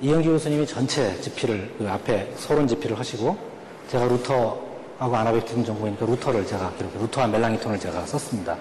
이영기 0.00 0.28
교수님이 0.28 0.66
전체 0.66 1.18
집필을 1.20 1.70
그 1.78 1.88
앞에 1.88 2.32
서론 2.36 2.66
집필을 2.66 2.98
하시고 2.98 3.36
제가 3.90 4.06
루터하고 4.06 5.16
아나베티즘 5.16 5.64
전공이니까 5.64 6.04
루터를 6.04 6.44
제가 6.46 6.72
이렇게 6.80 6.98
루터와 6.98 7.28
멜랑이톤을 7.28 7.78
제가 7.78 8.04
썼습니다. 8.06 8.56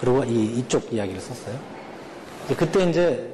그리고 0.00 0.24
이, 0.24 0.58
이쪽 0.58 0.90
이야기를 0.92 1.20
썼어요. 1.20 1.54
그때 2.56 2.88
이제 2.88 3.28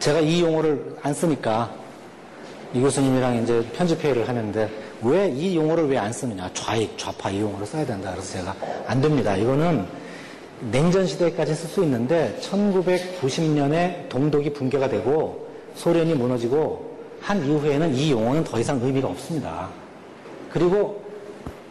제가 0.00 0.18
이 0.18 0.42
용어를 0.42 0.96
안 1.02 1.14
쓰니까 1.14 1.72
이 2.74 2.80
교수님이랑 2.80 3.42
이제 3.42 3.64
편집회의를 3.74 4.28
하는데 4.28 4.68
왜 5.02 5.30
이 5.30 5.56
용어를 5.56 5.88
왜 5.88 5.98
안 5.98 6.12
쓰느냐? 6.12 6.50
좌익, 6.54 6.96
좌파 6.98 7.30
이 7.30 7.40
용어를 7.40 7.66
써야 7.66 7.84
된다. 7.86 8.10
그래서 8.12 8.32
제가 8.38 8.54
안 8.86 9.00
됩니다. 9.00 9.36
이거는 9.36 9.86
냉전 10.70 11.06
시대까지 11.06 11.54
쓸 11.54 11.68
수 11.68 11.82
있는데 11.84 12.38
1990년에 12.42 14.08
동독이 14.08 14.52
붕괴가 14.52 14.88
되고 14.88 15.48
소련이 15.74 16.14
무너지고 16.14 16.90
한 17.20 17.44
이후에는 17.44 17.94
이 17.94 18.10
용어는 18.12 18.44
더 18.44 18.58
이상 18.58 18.80
의미가 18.82 19.08
없습니다. 19.08 19.68
그리고 20.50 21.02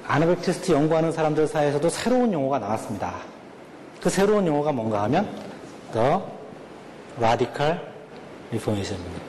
아나백티스트 0.08 0.72
연구하는 0.72 1.12
사람들 1.12 1.48
사이에서도 1.48 1.88
새로운 1.90 2.34
용어가 2.34 2.58
나왔습니다. 2.58 3.14
그 4.02 4.10
새로운 4.10 4.48
용어가 4.48 4.72
뭔가 4.72 5.04
하면 5.04 5.28
The 5.94 6.18
Radical 7.18 7.80
Reformation입니다. 8.50 9.29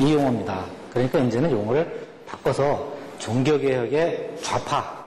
이 0.00 0.12
용어입니다. 0.12 0.64
그러니까 0.92 1.18
이제는 1.18 1.50
용어를 1.50 2.06
바꿔서 2.26 2.92
종교개혁의 3.18 4.36
좌파. 4.42 5.04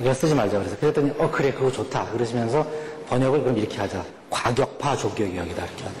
이걸 0.00 0.14
쓰지 0.14 0.34
말자 0.34 0.58
그래서 0.58 0.76
그랬더니 0.76 1.12
어 1.18 1.30
그래 1.30 1.52
그거 1.52 1.70
좋다. 1.70 2.06
그러시면서 2.10 2.66
번역을 3.08 3.42
그럼 3.42 3.58
이렇게 3.58 3.78
하자. 3.78 4.04
과격파 4.30 4.96
종교개혁이다. 4.96 5.64
이렇게 5.64 5.84
하자. 5.84 5.96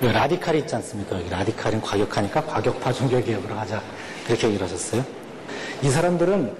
그 0.00 0.06
라디칼이 0.06 0.58
있지 0.58 0.74
않습니까? 0.74 1.18
여기 1.18 1.30
라디칼은 1.30 1.80
과격하니까 1.80 2.44
과격파 2.44 2.92
종교개혁으로 2.92 3.54
하자. 3.54 3.82
그렇게 4.26 4.56
하셨어요. 4.56 5.04
이 5.82 5.88
사람들은 5.88 6.54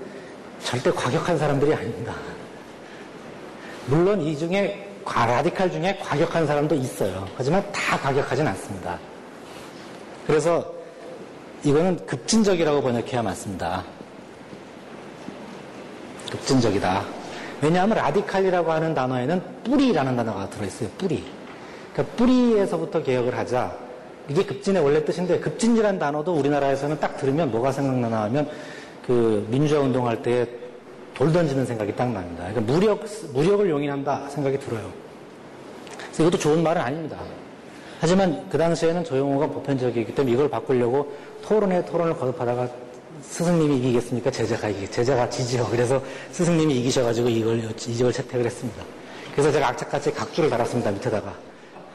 절대 0.62 0.90
과격한 0.90 1.36
사람들이 1.38 1.74
아닙니다. 1.74 2.14
물론 3.86 4.22
이 4.22 4.36
중에 4.36 4.83
라디칼 5.04 5.70
중에 5.70 5.98
과격한 6.02 6.46
사람도 6.46 6.74
있어요. 6.74 7.26
하지만 7.36 7.62
다 7.72 7.98
과격하진 7.98 8.46
않습니다. 8.46 8.98
그래서 10.26 10.72
이거는 11.62 12.04
급진적이라고 12.06 12.82
번역해야 12.82 13.22
맞습니다. 13.22 13.84
급진적이다. 16.30 17.04
왜냐하면 17.62 17.96
라디칼이라고 17.96 18.72
하는 18.72 18.94
단어에는 18.94 19.42
뿌리라는 19.64 20.16
단어가 20.16 20.48
들어있어요. 20.50 20.88
뿌리. 20.98 21.24
그러니까 21.92 22.16
뿌리에서부터 22.16 23.02
개혁을 23.02 23.36
하자. 23.36 23.72
이게 24.28 24.42
급진의 24.42 24.82
원래 24.82 25.04
뜻인데 25.04 25.38
급진이라는 25.38 25.98
단어도 25.98 26.34
우리나라에서는 26.34 26.98
딱 26.98 27.16
들으면 27.16 27.50
뭐가 27.50 27.72
생각나나 27.72 28.22
하면 28.24 28.48
그 29.06 29.46
민주화 29.50 29.80
운동할 29.80 30.22
때 30.22 30.46
돌 31.14 31.32
던지는 31.32 31.64
생각이 31.64 31.94
딱 31.94 32.10
납니다. 32.10 32.44
그러니까 32.48 32.60
무력, 32.72 33.04
무력을 33.32 33.70
용인한다 33.70 34.28
생각이 34.28 34.58
들어요. 34.58 34.90
그래서 35.96 36.22
이것도 36.24 36.38
좋은 36.38 36.62
말은 36.62 36.82
아닙니다. 36.82 37.18
하지만 38.00 38.46
그 38.50 38.58
당시에는 38.58 39.04
저 39.04 39.16
용어가 39.16 39.46
보편적이기 39.46 40.14
때문에 40.14 40.34
이걸 40.34 40.50
바꾸려고 40.50 41.12
토론에 41.42 41.84
토론을 41.84 42.16
거듭하다가 42.16 42.68
스승님이 43.22 43.78
이기겠습니까? 43.78 44.30
제자가 44.30 44.68
이기, 44.68 44.90
제자가 44.90 45.30
지지요. 45.30 45.66
그래서 45.70 46.02
스승님이 46.32 46.80
이기셔가지고 46.80 47.28
이걸, 47.28 47.58
이직을 47.70 48.12
채택을 48.12 48.46
했습니다. 48.46 48.82
그래서 49.32 49.50
제가 49.50 49.68
악착같이 49.68 50.12
각주를 50.12 50.50
달았습니다. 50.50 50.90
밑에다가. 50.90 51.32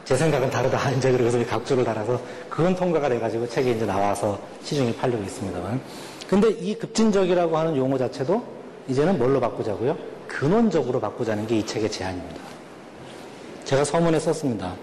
제 0.04 0.16
생각은 0.16 0.50
다르다. 0.50 0.90
이제 0.92 1.12
그래서 1.12 1.44
각주를 1.46 1.84
달아서 1.84 2.20
그건 2.48 2.74
통과가 2.74 3.08
돼가지고 3.08 3.48
책이 3.48 3.72
이제 3.72 3.86
나와서 3.86 4.38
시중에 4.64 4.94
팔리고 4.96 5.22
있습니다만. 5.22 5.80
근데 6.28 6.50
이 6.50 6.74
급진적이라고 6.74 7.56
하는 7.56 7.76
용어 7.76 7.96
자체도 7.96 8.59
이제는 8.88 9.18
뭘로 9.18 9.40
바꾸자고요? 9.40 9.96
근원적으로 10.28 11.00
바꾸자는 11.00 11.46
게 11.46 11.56
이 11.58 11.66
책의 11.66 11.90
제안입니다. 11.90 12.40
제가 13.64 13.84
서문에 13.84 14.18
썼습니다. 14.18 14.74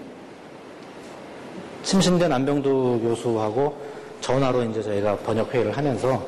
침신대 1.82 2.28
남병두 2.28 3.00
교수하고 3.02 3.76
전화로 4.20 4.62
이제 4.64 4.82
저희가 4.82 5.16
번역회의를 5.18 5.76
하면서 5.76 6.26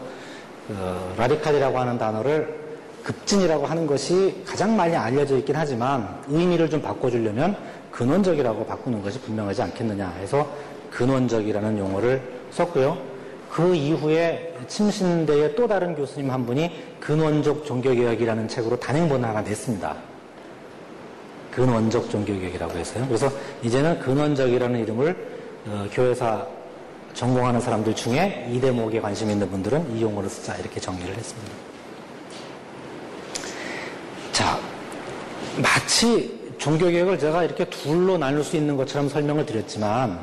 어, 0.68 1.14
라디칼이라고 1.16 1.78
하는 1.78 1.98
단어를 1.98 2.60
급진이라고 3.02 3.66
하는 3.66 3.86
것이 3.86 4.42
가장 4.46 4.76
많이 4.76 4.94
알려져 4.94 5.36
있긴 5.38 5.56
하지만 5.56 6.20
의미를 6.28 6.68
좀 6.70 6.80
바꿔주려면 6.80 7.56
근원적이라고 7.90 8.64
바꾸는 8.66 9.02
것이 9.02 9.18
분명하지 9.20 9.62
않겠느냐 9.62 10.08
해서 10.20 10.46
근원적이라는 10.90 11.78
용어를 11.78 12.22
썼고요. 12.52 13.09
그 13.50 13.74
이후에 13.74 14.54
침신대의 14.68 15.56
또 15.56 15.66
다른 15.66 15.94
교수님 15.94 16.30
한 16.30 16.46
분이 16.46 16.70
근원적 17.00 17.64
종교개혁이라는 17.64 18.48
책으로 18.48 18.78
단행본을 18.78 19.28
하나 19.28 19.40
냈습니다. 19.40 19.96
근원적 21.50 22.10
종교개혁이라고 22.10 22.78
해서요. 22.78 23.06
그래서 23.06 23.28
이제는 23.62 23.98
근원적이라는 23.98 24.80
이름을 24.80 25.40
어, 25.66 25.86
교회사 25.92 26.46
전공하는 27.12 27.60
사람들 27.60 27.94
중에 27.94 28.48
이 28.52 28.60
대목에 28.60 29.00
관심 29.00 29.30
있는 29.30 29.50
분들은 29.50 29.96
이 29.96 30.02
용어를 30.02 30.30
쓰자 30.30 30.56
이렇게 30.56 30.78
정리를 30.78 31.12
했습니다. 31.14 31.52
자, 34.30 34.58
마치 35.60 36.54
종교개혁을 36.58 37.18
제가 37.18 37.42
이렇게 37.42 37.64
둘로 37.64 38.16
나눌 38.16 38.44
수 38.44 38.56
있는 38.56 38.76
것처럼 38.76 39.08
설명을 39.08 39.44
드렸지만 39.44 40.20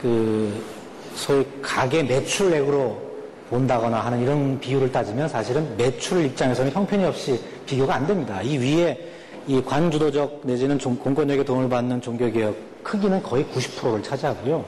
그 0.00 0.75
소위 1.16 1.44
가게 1.62 2.02
매출액으로 2.02 3.06
본다거나 3.50 4.00
하는 4.00 4.22
이런 4.22 4.60
비율을 4.60 4.92
따지면 4.92 5.28
사실은 5.28 5.76
매출 5.76 6.24
입장에서는 6.24 6.70
형편이 6.72 7.04
없이 7.04 7.40
비교가 7.64 7.94
안 7.94 8.06
됩니다. 8.06 8.42
이 8.42 8.58
위에 8.58 9.12
이 9.46 9.62
관주도적 9.62 10.42
내지는 10.44 10.78
공권력의 10.78 11.44
도움을 11.44 11.68
받는 11.68 12.00
종교개혁 12.00 12.56
크기는 12.82 13.22
거의 13.22 13.44
90%를 13.44 14.02
차지하고요. 14.02 14.64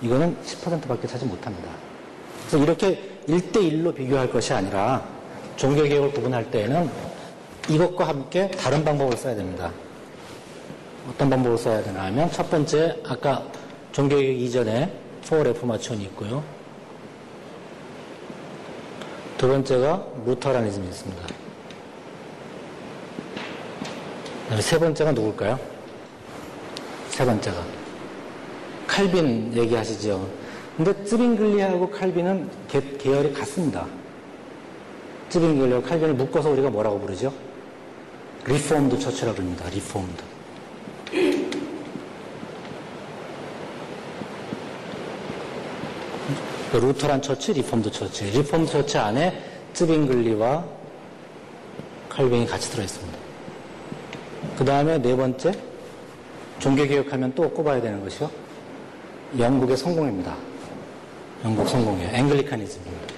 이거는 0.00 0.36
10%밖에 0.44 1.06
차지 1.06 1.24
못합니다. 1.24 1.68
그래서 2.48 2.64
이렇게 2.64 3.00
1대1로 3.28 3.94
비교할 3.94 4.30
것이 4.30 4.52
아니라 4.52 5.04
종교개혁을 5.56 6.12
구분할 6.12 6.50
때에는 6.50 6.90
이것과 7.68 8.08
함께 8.08 8.50
다른 8.50 8.84
방법을 8.84 9.16
써야 9.16 9.34
됩니다. 9.34 9.70
어떤 11.08 11.30
방법을 11.30 11.58
써야 11.58 11.82
되나 11.82 12.04
하면 12.04 12.30
첫 12.30 12.50
번째 12.50 12.96
아까 13.06 13.42
종교개혁 13.92 14.40
이전에 14.40 14.90
포 15.28 15.42
레포마촌이 15.42 16.02
있고요. 16.04 16.42
두 19.38 19.48
번째가 19.48 20.06
Lutheranism이 20.26 20.86
있습니다. 20.86 21.22
세 24.60 24.78
번째가 24.78 25.12
누굴까요? 25.12 25.58
세 27.08 27.24
번째가 27.24 27.56
칼빈 28.86 29.56
얘기하시죠. 29.56 30.28
근데 30.76 31.04
쯔빙글리하고 31.04 31.90
칼빈은 31.90 32.50
계, 32.68 32.80
계열이 32.98 33.32
같습니다. 33.32 33.86
쯔빙글리하고 35.30 35.86
칼빈을 35.86 36.14
묶어서 36.14 36.50
우리가 36.50 36.70
뭐라고 36.70 37.00
부르죠? 37.00 37.32
Reformed 38.46 38.98
Church라고 38.98 39.36
부릅니다. 39.36 39.68
Reformed. 39.70 40.31
그 46.72 46.78
Lutheran 46.78 47.20
Church, 47.20 47.52
Reformed 47.52 47.90
Church. 47.90 48.24
Reformed 48.30 48.72
Church 48.72 48.96
안에 48.96 49.38
쯔빙글리와 49.74 50.64
칼뱅이 52.08 52.46
같이 52.46 52.70
들어있습니다. 52.70 53.18
그 54.56 54.64
다음에 54.64 54.96
네 54.96 55.14
번째, 55.14 55.52
종교개혁하면 56.60 57.34
또 57.34 57.50
꼽아야 57.50 57.82
되는 57.82 58.02
것이요. 58.02 58.30
영국의 59.38 59.76
성공회입니다. 59.76 60.34
영국 61.44 61.68
성공회예요. 61.68 62.08
Anglicanism입니다. 62.10 63.14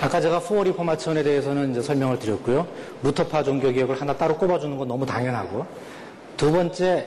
아까 0.00 0.20
제가 0.20 0.40
Vorreformation에 0.40 1.22
대해서는 1.22 1.70
이제 1.70 1.82
설명을 1.82 2.18
드렸고요. 2.18 2.66
루터파 3.04 3.44
종교개혁을 3.44 4.00
하나 4.00 4.16
따로 4.16 4.36
꼽아주는 4.36 4.76
건 4.76 4.88
너무 4.88 5.06
당연하고 5.06 5.66
두 6.40 6.50
번째, 6.50 7.06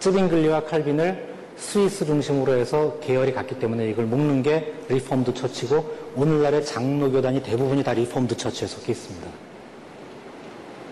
쯔빙글리와 0.00 0.64
칼빈을 0.64 1.28
스위스 1.56 2.04
중심으로 2.04 2.54
해서 2.54 2.98
계열이 3.00 3.32
같기 3.32 3.60
때문에 3.60 3.88
이걸 3.88 4.06
묶는 4.06 4.42
게 4.42 4.74
Reformed 4.88 5.34
Church고 5.34 5.88
오늘날의 6.16 6.64
장로교단이 6.64 7.44
대부분이 7.44 7.84
다 7.84 7.92
Reformed 7.92 8.36
Church에 8.36 8.66
속해 8.66 8.90
있습니다. 8.90 9.28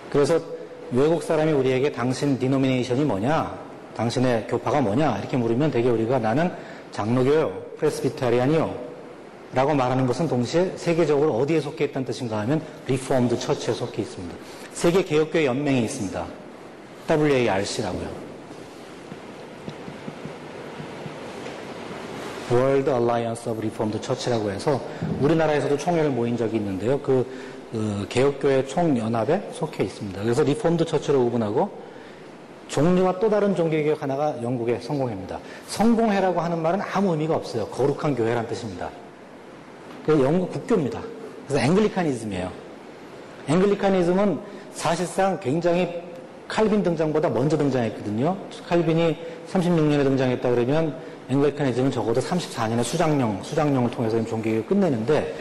그래서 0.09 0.41
외국 0.93 1.21
사람이 1.25 1.51
우리에게 1.51 1.91
당신 1.91 2.39
denomination이 2.39 3.03
뭐냐? 3.03 3.59
당신의 3.97 4.47
교파가 4.47 4.81
뭐냐? 4.81 5.19
이렇게 5.19 5.37
물으면 5.37 5.73
되게 5.73 5.89
우리가 5.89 6.21
나는 6.21 6.49
장로교요, 6.93 7.53
Presbyterian이요. 7.79 8.73
라고 9.53 9.75
말하는 9.75 10.07
것은 10.07 10.29
동시에 10.29 10.75
세계적으로 10.77 11.37
어디에 11.39 11.61
속해 11.61 11.87
있다는 11.87 12.07
뜻인가 12.07 12.39
하면 12.39 12.63
Reformed 12.87 13.37
Church에 13.37 13.75
속해 13.75 14.03
있습니다. 14.03 14.37
세계 14.75 15.03
개혁교회 15.03 15.47
연맹이 15.47 15.83
있습니다. 15.83 16.40
WARC라고요. 17.17 18.31
World 22.51 22.91
Alliance 22.91 23.51
of 23.51 23.59
Reformed 23.59 24.03
Church라고 24.03 24.51
해서 24.51 24.81
우리나라에서도 25.21 25.77
총회를 25.77 26.11
모인 26.11 26.37
적이 26.37 26.57
있는데요. 26.57 27.01
그, 27.01 27.27
그 27.71 28.07
개혁교회 28.09 28.67
총연합에 28.67 29.51
속해 29.53 29.85
있습니다. 29.85 30.23
그래서 30.23 30.43
Reformed 30.43 30.85
Church로 30.85 31.23
구분하고 31.25 31.71
종류와 32.69 33.19
또 33.19 33.29
다른 33.29 33.55
종교개혁 33.55 34.03
하나가 34.03 34.41
영국의 34.43 34.81
성공회입니다. 34.81 35.39
성공회라고 35.67 36.41
하는 36.41 36.61
말은 36.61 36.81
아무 36.93 37.13
의미가 37.13 37.35
없어요. 37.35 37.67
거룩한 37.67 38.15
교회란 38.15 38.47
뜻입니다. 38.47 38.89
그 40.07 40.21
영국 40.23 40.53
국교입니다. 40.53 41.01
그래서 41.47 41.65
Anglicanism이에요. 41.67 42.51
Anglicanism은 43.49 44.41
사실상 44.73 45.39
굉장히 45.41 46.10
칼빈 46.51 46.83
등장보다 46.83 47.29
먼저 47.29 47.57
등장했거든요. 47.57 48.37
칼빈이 48.69 49.17
36년에 49.53 50.03
등장했다 50.03 50.51
그러면 50.51 50.97
Anglicanism은 51.31 51.93
적어도 51.93 52.21
34년에 52.21 52.83
수장령, 52.83 53.41
수장령을 53.43 53.91
통해서 53.93 54.23
종교개혁을 54.25 54.67
끝내는데 54.67 55.33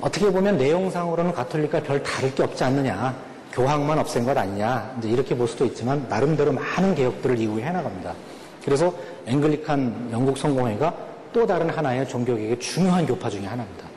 어떻게 0.00 0.30
보면 0.30 0.56
내용상으로는 0.56 1.32
가톨릭과 1.32 1.82
별 1.82 2.00
다를 2.00 2.32
게 2.32 2.44
없지 2.44 2.62
않느냐. 2.62 3.14
교황만 3.52 3.98
없앤 3.98 4.24
것 4.24 4.36
아니냐. 4.36 4.96
이제 4.98 5.08
이렇게 5.08 5.34
볼 5.34 5.48
수도 5.48 5.64
있지만 5.64 6.06
나름대로 6.08 6.52
많은 6.52 6.94
개혁들을 6.94 7.38
이후에 7.38 7.64
해나갑니다. 7.64 8.14
그래서 8.64 8.94
Anglican 9.26 10.10
영국 10.12 10.38
성공회가 10.38 10.94
또 11.32 11.44
다른 11.44 11.68
하나의 11.70 12.06
종교개혁의 12.08 12.60
중요한 12.60 13.04
교파 13.04 13.28
중의 13.28 13.48
하나입니다. 13.48 13.95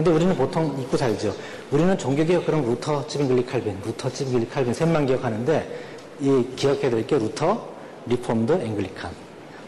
근데 0.00 0.12
우리는 0.12 0.34
보통 0.34 0.74
잊고 0.80 0.96
살죠. 0.96 1.36
우리는 1.70 1.98
종교개혁 1.98 2.46
그럼 2.46 2.64
루터, 2.64 3.06
찌빙글리 3.06 3.44
칼빈, 3.44 3.80
루터, 3.84 4.08
찌빙글리 4.08 4.48
칼빈 4.48 4.72
셋만 4.72 5.04
기억하는데 5.04 5.78
이 6.20 6.46
기억해야 6.56 6.90
될 6.90 7.06
게 7.06 7.18
루터, 7.18 7.68
Reformed, 8.06 8.50
Anglican. 8.50 9.10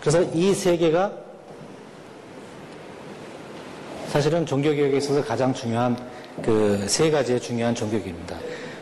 그래서 0.01 0.23
이 0.33 0.55
세 0.55 0.79
개가 0.79 1.13
사실은 4.09 4.47
종교개혁에 4.47 4.97
있어서 4.97 5.23
가장 5.23 5.53
중요한 5.53 5.99
그 6.43 6.87
세 6.89 7.11
가지의 7.11 7.39
중요한 7.39 7.75
종교개혁입니다. 7.75 8.35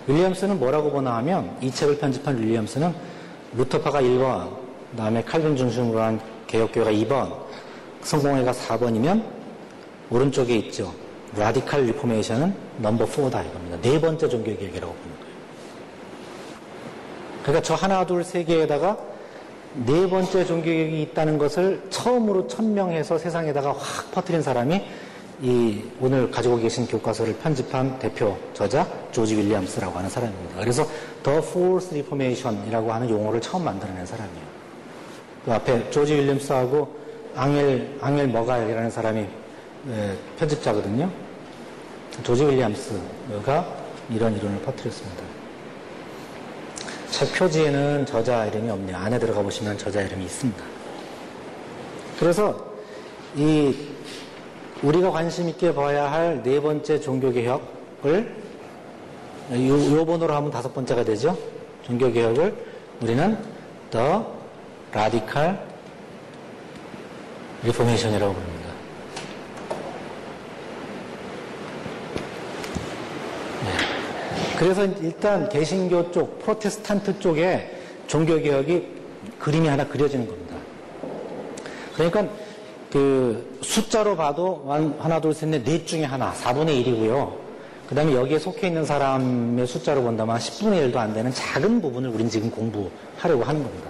윌리엄스는 0.07 0.61
뭐라고 0.61 0.93
보나 0.93 1.17
하면 1.17 1.57
이 1.61 1.69
책을 1.69 1.99
편집한 1.99 2.39
윌리엄스는 2.41 2.95
루터파가 3.57 4.01
1번, 4.03 4.51
그 4.93 4.97
다음에 4.97 5.21
칼빈 5.25 5.57
중심으로 5.57 6.01
한 6.01 6.21
개혁교회가 6.47 6.93
2번, 6.93 7.35
성공회가 8.05 8.53
4번이면 8.53 9.25
오른쪽에 10.11 10.55
있죠. 10.59 10.95
라디칼 11.37 11.85
리포메이션은 11.85 12.55
넘버 12.79 13.07
4다 13.07 13.47
이겁니다. 13.47 13.79
네 13.83 14.01
번째 14.01 14.29
종교개혁이라고 14.29 14.93
보는 14.93 15.17
거예요. 15.19 15.31
그러니까 17.43 17.63
저 17.63 17.75
하나, 17.75 18.05
둘, 18.05 18.25
세 18.25 18.45
개에다가 18.45 18.99
네 19.87 20.09
번째 20.09 20.45
종교개혁이 20.45 21.03
있다는 21.03 21.39
것을 21.39 21.81
처음으로 21.91 22.49
천명해서 22.49 23.19
세상에다가 23.19 23.73
확 23.73 24.11
퍼뜨린 24.11 24.43
사람이 24.43 24.83
이 25.43 25.83
오늘 26.01 26.31
가지고 26.31 26.59
계신 26.59 26.87
교과서를 26.87 27.37
편집한 27.37 27.99
대표 27.99 28.37
저자 28.53 28.87
조지 29.11 29.37
윌리엄스라고 29.37 29.97
하는 29.97 30.11
사람입니다. 30.11 30.61
그래서 30.61 30.85
The 31.23 31.39
Fourth 31.39 31.89
Reformation이라고 31.91 32.93
하는 32.93 33.09
용어를 33.09 33.41
처음 33.41 33.65
만들어낸 33.65 34.05
사람이에요. 34.05 34.51
그 35.45 35.53
앞에 35.53 35.91
조지 35.91 36.15
윌리엄스하고 36.15 37.01
앙헬 37.37 37.97
앙헬 38.03 38.29
머가일이라는 38.29 38.91
사람이 38.91 39.21
네, 39.21 39.29
편집자거든요. 40.39 41.11
조지 42.23 42.45
윌리엄스가 42.45 43.67
이런 44.11 44.37
이론을 44.37 44.61
퍼뜨렸습니다. 44.63 45.23
책 47.11 47.33
표지에는 47.35 48.07
저자 48.07 48.47
이름이 48.47 48.71
없네요. 48.71 48.97
안에 48.97 49.19
들어가 49.19 49.43
보시면 49.43 49.79
저자 49.79 50.03
이름이 50.03 50.25
있습니다. 50.25 50.63
그래서 52.19 52.67
이 53.37 53.75
우리가 54.83 55.11
관심 55.11 55.49
있게 55.49 55.75
봐야 55.75 56.11
할 56.11 56.43
네 56.43 56.61
번째 56.61 57.01
종교개혁을 57.01 58.41
요, 59.53 59.97
요 59.97 60.07
번호로 60.07 60.35
하면 60.35 60.51
다섯 60.51 60.73
번째가 60.73 61.05
되죠. 61.05 61.37
종교개혁을 61.85 62.55
우리는 63.01 63.37
The 63.91 64.21
Radical 64.93 65.59
Reformation이라고 67.63 68.33
부릅니다. 68.33 68.71
네. 73.65 74.50
그래서 74.61 74.85
일단 74.85 75.49
개신교 75.49 76.13
쪽, 76.13 76.39
프로테스탄트 76.41 77.19
쪽에 77.19 77.75
종교개혁이 78.09 78.89
그림이 79.39 79.67
하나 79.67 79.89
그려지는 79.89 80.27
겁니다. 80.27 80.55
그러니까 81.95 82.29
그 82.93 83.59
숫자로 83.63 84.15
봐도 84.17 84.63
하나, 84.99 85.19
둘, 85.19 85.33
셋, 85.33 85.49
넷, 85.49 85.65
넷 85.65 85.87
중에 85.87 86.05
하나, 86.05 86.31
4분의 86.35 86.85
1이고요. 86.85 87.33
그 87.89 87.95
다음에 87.95 88.13
여기에 88.13 88.39
속해 88.39 88.67
있는 88.67 88.85
사람의 88.85 89.67
숫자로 89.67 90.03
본다면 90.03 90.37
10분의 90.37 90.93
1도 90.93 90.97
안 90.97 91.15
되는 91.15 91.33
작은 91.33 91.81
부분을 91.81 92.11
우린 92.11 92.29
지금 92.29 92.51
공부하려고 92.51 93.43
하는 93.43 93.63
겁니다. 93.63 93.89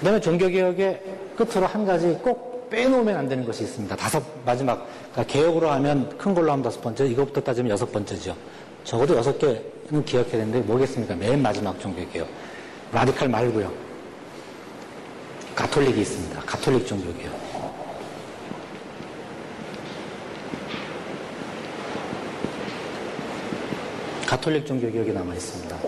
그 0.00 0.04
다음에 0.04 0.20
종교개혁의 0.20 1.02
끝으로 1.38 1.66
한 1.66 1.86
가지 1.86 2.08
꼭 2.22 2.68
빼놓으면 2.68 3.16
안 3.16 3.26
되는 3.26 3.46
것이 3.46 3.62
있습니다. 3.62 3.96
다섯, 3.96 4.22
마지막, 4.44 4.86
그러니까 5.12 5.32
개혁으로 5.32 5.70
하면 5.70 6.10
큰 6.18 6.34
걸로 6.34 6.52
하면 6.52 6.62
다섯 6.62 6.82
번째, 6.82 7.06
이것부터 7.06 7.40
따지면 7.40 7.70
여섯 7.70 7.90
번째죠. 7.90 8.36
적어도 8.90 9.16
여섯 9.16 9.38
개는 9.38 10.04
기억해야 10.04 10.32
되는데 10.32 10.58
뭐겠습니까? 10.62 11.14
맨 11.14 11.40
마지막 11.40 11.78
종교개혁. 11.78 12.26
라디칼 12.90 13.28
말고요. 13.28 13.72
가톨릭이 15.54 16.00
있습니다. 16.00 16.40
가톨릭 16.40 16.88
종교개혁. 16.88 17.32
가톨릭 24.26 24.66
종교개혁이 24.66 25.12
남아 25.12 25.34
있습니다. 25.34 25.78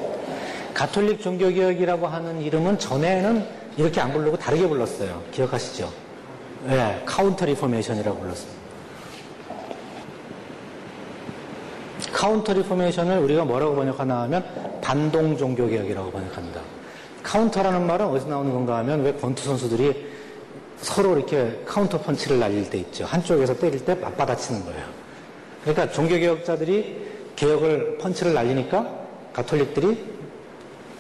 가톨릭 0.72 1.20
종교개혁이라고 1.22 2.06
하는 2.06 2.40
이름은 2.40 2.78
전에는 2.78 3.44
이렇게 3.78 4.00
안 4.00 4.12
부르고 4.12 4.36
다르게 4.36 4.68
불렀어요. 4.68 5.20
기억하시죠? 5.32 5.92
네, 6.66 7.02
Counter 7.04 7.46
Reformation이라고 7.46 8.16
불렀습니 8.20 8.61
Counter 12.12 12.52
Reformation을 12.52 13.18
우리가 13.18 13.44
뭐라고 13.44 13.74
번역하나 13.74 14.22
하면 14.22 14.44
반동 14.80 15.36
종교 15.36 15.66
개혁이라고 15.66 16.10
번역합니다. 16.10 16.60
카운터라는 17.22 17.86
말은 17.86 18.06
어디서 18.06 18.28
나오는 18.28 18.52
건가 18.52 18.78
하면 18.78 19.02
왜 19.02 19.12
권투 19.14 19.42
선수들이 19.42 20.12
서로 20.80 21.16
이렇게 21.16 21.60
카운터 21.64 21.98
펀치를 22.00 22.38
날릴 22.38 22.68
때 22.68 22.78
있죠. 22.78 23.04
한쪽에서 23.04 23.56
때릴 23.56 23.84
때 23.84 23.94
맞받아치는 23.94 24.64
거예요. 24.64 24.84
그러니까 25.62 25.90
종교 25.90 26.16
개혁자들이 26.16 27.10
개혁을 27.36 27.98
펀치를 27.98 28.34
날리니까 28.34 28.86
가톨릭들이 29.32 30.12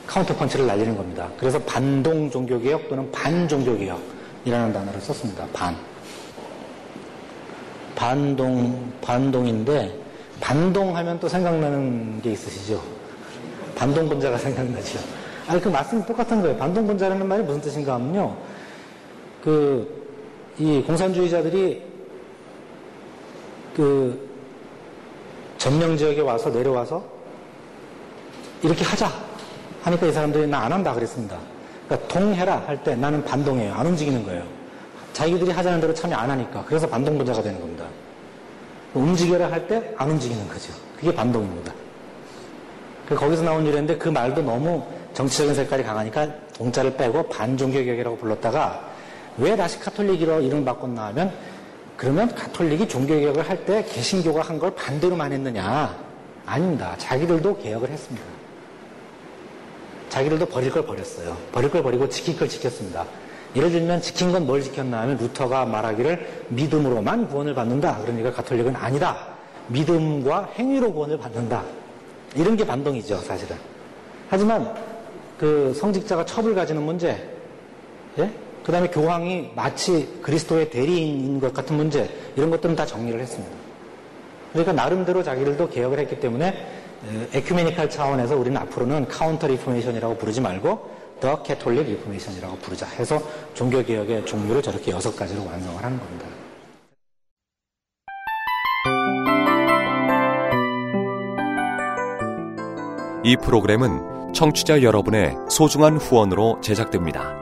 카운터 0.06 0.34
펀치를 0.34 0.66
날리는 0.66 0.96
겁니다. 0.96 1.28
그래서 1.36 1.58
반동 1.60 2.30
종교 2.30 2.60
개혁 2.60 2.88
또는 2.88 3.10
반 3.10 3.48
종교 3.48 3.76
개혁이라는 3.76 4.72
단어를 4.72 5.00
썼습니다. 5.00 5.46
반. 5.52 5.76
반동, 7.94 8.92
반동인데, 9.00 10.01
반동하면 10.42 11.20
또 11.20 11.28
생각나는 11.28 12.20
게 12.20 12.32
있으시죠? 12.32 12.82
반동분자가 13.76 14.36
생각나죠? 14.36 14.98
아니, 15.46 15.60
그 15.60 15.68
말씀이 15.68 16.04
똑같은 16.04 16.42
거예요. 16.42 16.56
반동분자라는 16.56 17.26
말이 17.26 17.42
무슨 17.44 17.60
뜻인가 17.60 17.94
하면요. 17.94 18.36
그, 19.42 20.02
이 20.58 20.82
공산주의자들이 20.82 21.82
그 23.76 24.28
점령 25.58 25.96
지역에 25.96 26.20
와서 26.20 26.50
내려와서 26.50 27.02
이렇게 28.62 28.84
하자 28.84 29.08
하니까 29.82 30.06
이 30.06 30.12
사람들이 30.12 30.46
나 30.48 30.64
안 30.64 30.72
한다 30.72 30.92
그랬습니다. 30.92 31.38
그러니까 31.88 32.08
동해라 32.08 32.62
할 32.66 32.82
때 32.82 32.94
나는 32.96 33.24
반동해요. 33.24 33.72
안 33.74 33.86
움직이는 33.86 34.24
거예요. 34.24 34.42
자기들이 35.12 35.50
하자는 35.52 35.80
대로 35.80 35.94
참여 35.94 36.16
안 36.16 36.30
하니까. 36.30 36.64
그래서 36.66 36.86
반동분자가 36.88 37.42
되는 37.42 37.60
겁니다. 37.60 37.84
움직여라 38.94 39.50
할 39.50 39.66
때 39.66 39.94
안 39.96 40.10
움직이는 40.10 40.46
거죠. 40.48 40.72
그게 40.98 41.14
반동입니다. 41.14 41.72
그 43.08 43.14
거기서 43.14 43.42
나온 43.42 43.66
유래인데 43.66 43.98
그 43.98 44.08
말도 44.08 44.42
너무 44.42 44.84
정치적인 45.14 45.54
색깔이 45.54 45.82
강하니까 45.82 46.28
동자를 46.56 46.96
빼고 46.96 47.24
반종교개혁이라고 47.28 48.16
불렀다가 48.16 48.88
왜 49.38 49.56
다시 49.56 49.78
카톨릭이로 49.80 50.40
이름 50.42 50.64
바꿨나 50.64 51.06
하면 51.06 51.32
그러면 51.96 52.34
가톨릭이 52.34 52.88
종교개혁을 52.88 53.48
할 53.48 53.64
때 53.64 53.84
개신교가 53.84 54.42
한 54.42 54.58
걸 54.58 54.74
반대로만 54.74 55.32
했느냐? 55.32 55.94
아닙니다. 56.46 56.94
자기들도 56.98 57.58
개혁을 57.58 57.90
했습니다. 57.90 58.26
자기들도 60.08 60.46
버릴 60.46 60.70
걸 60.70 60.84
버렸어요. 60.84 61.36
버릴 61.52 61.70
걸 61.70 61.82
버리고 61.82 62.08
지킬 62.08 62.36
걸 62.38 62.48
지켰습니다. 62.48 63.04
예를 63.54 63.70
들면 63.70 64.00
지킨 64.00 64.32
건 64.32 64.46
뭘 64.46 64.62
지켰나 64.62 65.02
하면 65.02 65.16
루터가 65.18 65.66
말하기를 65.66 66.46
믿음으로만 66.48 67.28
구원을 67.28 67.54
받는다. 67.54 67.98
그러니까 68.02 68.32
가톨릭은 68.32 68.74
아니다. 68.76 69.28
믿음과 69.68 70.50
행위로 70.58 70.92
구원을 70.92 71.18
받는다. 71.18 71.62
이런 72.34 72.56
게 72.56 72.66
반동이죠, 72.66 73.18
사실은. 73.18 73.56
하지만 74.28 74.74
그 75.38 75.74
성직자가 75.74 76.24
첩을 76.24 76.54
가지는 76.54 76.82
문제, 76.82 77.28
예? 78.18 78.30
그 78.64 78.72
다음에 78.72 78.88
교황이 78.88 79.50
마치 79.54 80.08
그리스도의 80.22 80.70
대리인인 80.70 81.40
것 81.40 81.52
같은 81.52 81.76
문제, 81.76 82.08
이런 82.36 82.50
것들은 82.50 82.74
다 82.76 82.86
정리를 82.86 83.20
했습니다. 83.20 83.54
그러니까 84.52 84.72
나름대로 84.72 85.22
자기들도 85.22 85.68
개혁을 85.68 85.98
했기 85.98 86.20
때문에 86.20 86.66
ecumenical 87.34 87.90
차원에서 87.90 88.36
우리는 88.36 88.56
앞으로는 88.58 89.08
Counter 89.08 89.46
Reformation이라고 89.46 90.16
부르지 90.16 90.40
말고 90.40 90.90
더 91.22 91.40
Catholic 91.40 91.86
Reformation이라고 91.86 92.56
부르자 92.56 92.84
해서 92.84 93.22
종교개혁의 93.54 94.26
종류를 94.26 94.60
저렇게 94.60 94.90
여섯 94.90 95.14
가지로 95.14 95.46
완성을 95.46 95.82
하는 95.82 95.96
겁니다. 95.96 96.26
이 103.22 103.36
프로그램은 103.36 104.32
청취자 104.34 104.82
여러분의 104.82 105.36
소중한 105.48 105.96
후원으로 105.96 106.60
제작됩니다. 106.60 107.41